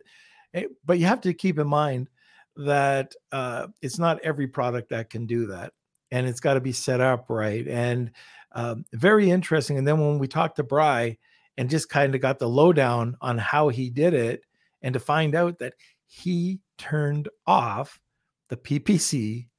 [0.53, 2.09] it eh, but you have to keep in mind
[2.57, 5.73] that uh, it's not every product that can do that,
[6.11, 7.67] and it's got to be set up right.
[7.67, 8.11] And
[8.53, 9.77] um, very interesting.
[9.77, 11.17] And then when we talked to Bry
[11.57, 14.43] and just kind of got the lowdown on how he did it,
[14.87, 15.73] and to find out that
[16.05, 17.99] he turned off
[18.47, 19.49] the PPC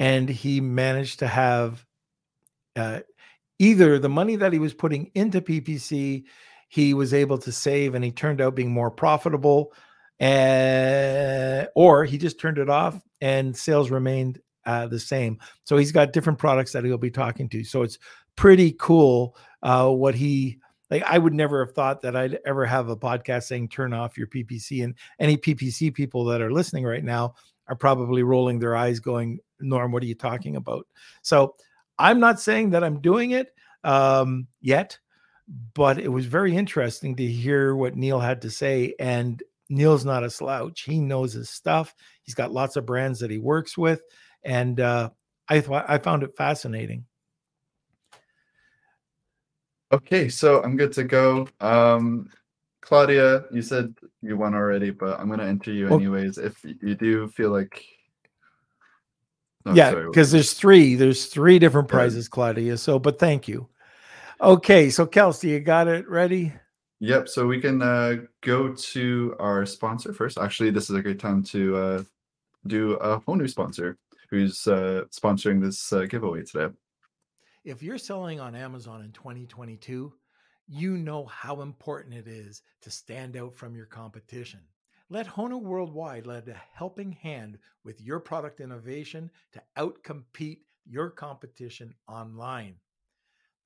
[0.00, 1.86] and he managed to have
[2.74, 2.98] uh,
[3.60, 6.24] either the money that he was putting into PPC,
[6.68, 9.72] he was able to save and he turned out being more profitable,
[10.20, 15.38] uh, or he just turned it off and sales remained uh, the same.
[15.62, 17.62] So he's got different products that he'll be talking to.
[17.62, 18.00] So it's
[18.34, 20.58] pretty cool uh, what he
[20.90, 24.16] like I would never have thought that I'd ever have a podcast saying turn off
[24.16, 24.84] your PPC.
[24.84, 27.34] And any PPC people that are listening right now
[27.68, 30.86] are probably rolling their eyes, going, Norm, what are you talking about?
[31.22, 31.56] So
[31.98, 33.52] I'm not saying that I'm doing it
[33.84, 34.98] um, yet,
[35.74, 38.94] but it was very interesting to hear what Neil had to say.
[39.00, 40.82] And Neil's not a slouch.
[40.82, 41.94] He knows his stuff.
[42.22, 44.02] He's got lots of brands that he works with,
[44.44, 45.10] and uh,
[45.48, 47.04] I I found it fascinating.
[49.96, 51.48] Okay, so I'm good to go.
[51.60, 52.28] Um,
[52.82, 56.36] Claudia, you said you won already, but I'm going to enter you anyways.
[56.36, 57.82] If you do feel like,
[59.64, 62.76] oh, yeah, because there's three, there's three different prizes, Claudia.
[62.76, 63.68] So, but thank you.
[64.40, 66.52] Okay, so Kelsey, you got it ready?
[67.00, 67.28] Yep.
[67.28, 70.36] So we can uh, go to our sponsor first.
[70.36, 72.02] Actually, this is a great time to uh,
[72.66, 73.96] do a whole new sponsor
[74.28, 76.72] who's uh, sponsoring this uh, giveaway today.
[77.66, 80.12] If you're selling on Amazon in 2022,
[80.68, 84.60] you know how important it is to stand out from your competition.
[85.10, 91.92] Let Honu Worldwide lend a helping hand with your product innovation to outcompete your competition
[92.06, 92.76] online.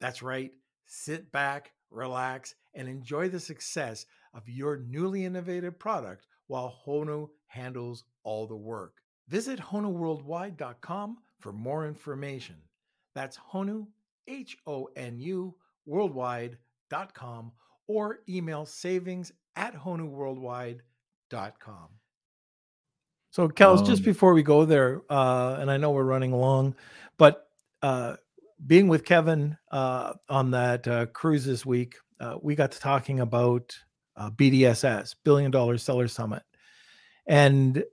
[0.01, 0.53] That's right.
[0.87, 8.05] Sit back, relax, and enjoy the success of your newly innovative product while Honu handles
[8.23, 9.03] all the work.
[9.29, 12.57] Visit HonuWorldwide.com for more information.
[13.15, 13.87] That's Honu,
[14.29, 15.55] H O N U,
[15.87, 17.53] worldwide.com,
[17.87, 21.89] or email savings at HonuWorldwide.com.
[23.33, 26.75] So, Kels, um, just before we go there, uh, and I know we're running along,
[27.17, 27.49] but
[27.81, 28.17] uh,
[28.67, 33.21] being with Kevin uh, on that uh, cruise this week, uh, we got to talking
[33.21, 33.75] about
[34.17, 36.43] uh, BDSS, Billion Dollar Seller Summit,
[37.27, 37.85] and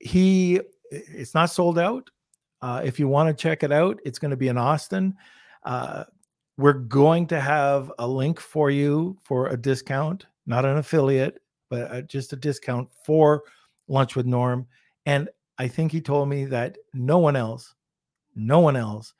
[0.00, 0.60] he
[0.90, 2.10] it's not sold out.
[2.62, 5.14] Uh, if you want to check it out, it's going to be in Austin.
[5.64, 6.04] Uh,
[6.56, 12.08] we're going to have a link for you for a discount, not an affiliate, but
[12.08, 13.42] just a discount for
[13.88, 14.66] Lunch with Norm.
[15.04, 15.28] And
[15.58, 17.74] I think he told me that no one else,
[18.34, 19.14] no one else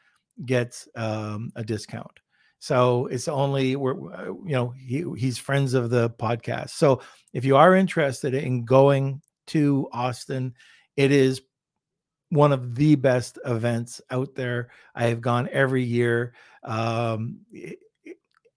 [0.45, 2.21] gets um, a discount.
[2.59, 6.71] So it's only we're uh, you know he, he's friends of the podcast.
[6.71, 7.03] So
[7.33, 10.55] if you are interested in going to Austin,
[10.97, 11.43] it is
[12.31, 14.69] one of the best events out there.
[14.95, 16.35] I have gone every year.
[16.65, 17.39] Um,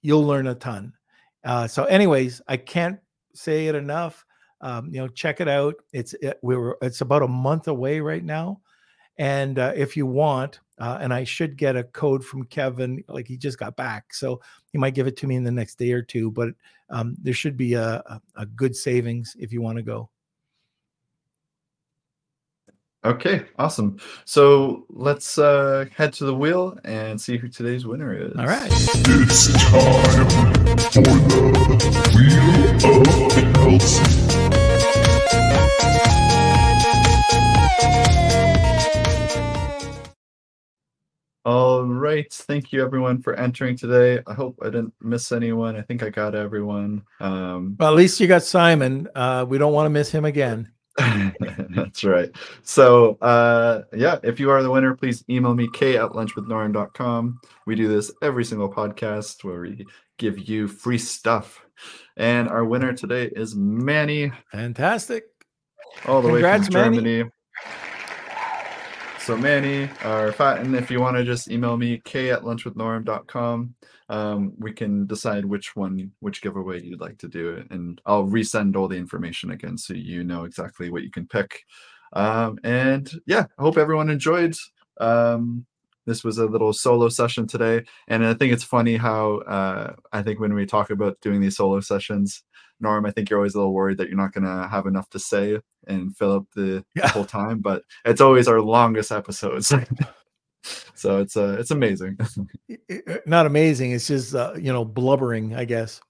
[0.02, 0.94] you'll learn a ton.
[1.44, 3.00] Uh, so, anyways, I can't
[3.34, 4.26] say it enough.
[4.62, 5.76] Um, you know, check it out.
[5.94, 8.60] It's it, we were it's about a month away right now,
[9.18, 13.28] and uh, if you want, uh, and I should get a code from Kevin, like
[13.28, 14.42] he just got back, so
[14.72, 16.32] he might give it to me in the next day or two.
[16.32, 16.50] But
[16.90, 20.10] um, there should be a, a, a good savings if you want to go.
[23.06, 23.98] Okay, awesome.
[24.26, 28.36] So let's uh, head to the wheel and see who today's winner is.
[28.38, 28.70] All right.
[28.70, 30.28] It's time
[30.92, 31.14] for the
[32.14, 34.04] Wheel of Kelsey.
[41.46, 42.32] All right.
[42.34, 44.22] Thank you, everyone, for entering today.
[44.28, 45.78] I hope I didn't miss anyone.
[45.78, 47.04] I think I got everyone.
[47.22, 49.08] Um, well, at least you got Simon.
[49.16, 50.70] Uh, we don't want to miss him again.
[51.70, 52.30] That's right.
[52.64, 57.40] So, uh, yeah, if you are the winner, please email me, k at lunchwithnorm.com.
[57.66, 59.86] We do this every single podcast where we
[60.18, 61.64] give you free stuff.
[62.18, 64.32] And our winner today is Manny.
[64.52, 65.24] Fantastic.
[66.06, 67.18] All the Congrats, way from Germany.
[67.24, 67.32] Manny.
[69.20, 73.76] So Manny or Fatten, if you want to just email me, k at lunchwithnorm.com
[74.10, 77.64] um, we can decide which one, which giveaway you'd like to do.
[77.70, 81.62] And I'll resend all the information again so you know exactly what you can pick.
[82.14, 84.56] Um, and yeah, I hope everyone enjoyed.
[85.00, 85.66] Um,
[86.08, 87.84] this was a little solo session today.
[88.08, 91.58] And I think it's funny how uh, I think when we talk about doing these
[91.58, 92.44] solo sessions,
[92.80, 95.10] Norm, I think you're always a little worried that you're not going to have enough
[95.12, 97.04] to say and fill up the, yeah.
[97.04, 99.72] the whole time, but it's always our longest episodes.
[100.96, 102.18] so it's uh it's amazing.
[102.92, 106.02] Uh, not amazing it's just uh, you know blubbering i guess.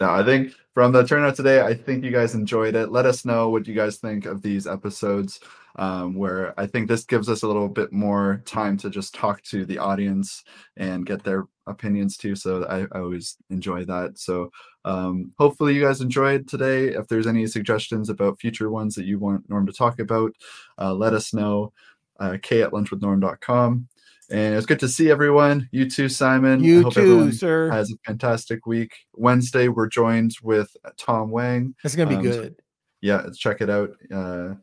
[0.00, 2.92] No i think from the turnout today i think you guys enjoyed it.
[2.92, 5.40] Let us know what you guys think of these episodes
[5.76, 9.42] um, where i think this gives us a little bit more time to just talk
[9.42, 10.44] to the audience
[10.76, 14.50] and get their opinions too so i, I always enjoy that so
[14.84, 16.88] um, hopefully you guys enjoyed today.
[16.88, 20.32] If there's any suggestions about future ones that you want Norm to talk about,
[20.78, 21.72] uh, let us know.
[22.18, 23.88] Uh, k at lunchwithnorm.com.
[24.30, 25.68] And it's good to see everyone.
[25.72, 26.62] You too, Simon.
[26.62, 27.70] You too, sir.
[27.70, 28.92] Has a fantastic week.
[29.14, 31.74] Wednesday, we're joined with Tom Wang.
[31.82, 32.56] It's gonna be um, good.
[33.00, 33.92] Yeah, check it out.
[34.14, 34.54] Uh,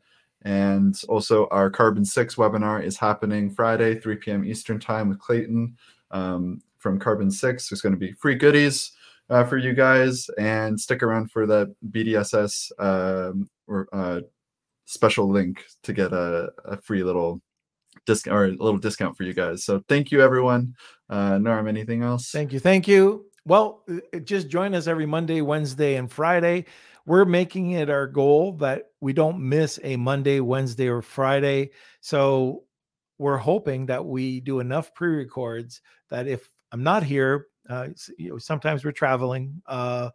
[0.43, 4.45] and also, our Carbon6 webinar is happening Friday, 3 p.m.
[4.45, 5.75] Eastern time with Clayton.
[6.11, 7.41] Um, from Carbon6.
[7.41, 8.93] There's going to be free goodies
[9.29, 14.21] uh, for you guys, and stick around for that BDSS um, or uh,
[14.85, 17.41] special link to get a, a free little
[18.05, 19.65] discount or a little discount for you guys.
[19.65, 20.75] So thank you, everyone.
[21.09, 22.31] Uh, Norm, anything else?
[22.31, 22.59] Thank you.
[22.61, 23.25] Thank you.
[23.45, 26.65] Well, uh, just join us every Monday, Wednesday, and Friday.
[27.05, 31.71] We're making it our goal that we don't miss a Monday, Wednesday, or Friday.
[31.99, 32.63] So
[33.17, 38.37] we're hoping that we do enough pre-records that if I'm not here, uh, you know,
[38.37, 39.61] sometimes we're traveling.
[39.65, 40.09] Uh,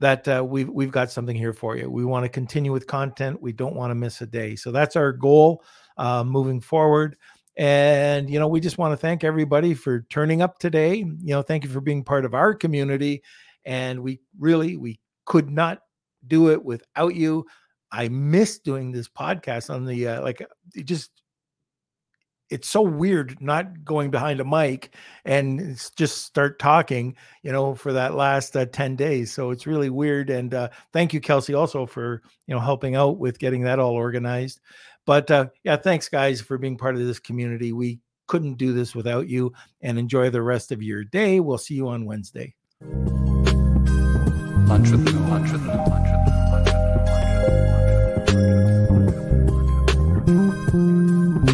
[0.00, 1.90] that uh, we've we've got something here for you.
[1.90, 3.42] We want to continue with content.
[3.42, 4.54] We don't want to miss a day.
[4.54, 5.64] So that's our goal
[5.96, 7.16] uh, moving forward.
[7.56, 10.96] And you know, we just want to thank everybody for turning up today.
[10.96, 13.22] You know, thank you for being part of our community.
[13.64, 15.80] And we really we could not
[16.26, 17.44] do it without you.
[17.90, 20.46] I miss doing this podcast on the uh, like
[20.76, 21.10] it just
[22.50, 24.94] it's so weird not going behind a mic
[25.24, 29.32] and just start talking, you know, for that last uh, 10 days.
[29.32, 30.30] So it's really weird.
[30.30, 33.92] And uh, thank you, Kelsey, also for, you know, helping out with getting that all
[33.92, 34.60] organized.
[35.04, 37.72] But uh, yeah, thanks, guys, for being part of this community.
[37.72, 41.40] We couldn't do this without you and enjoy the rest of your day.
[41.40, 42.54] We'll see you on Wednesday.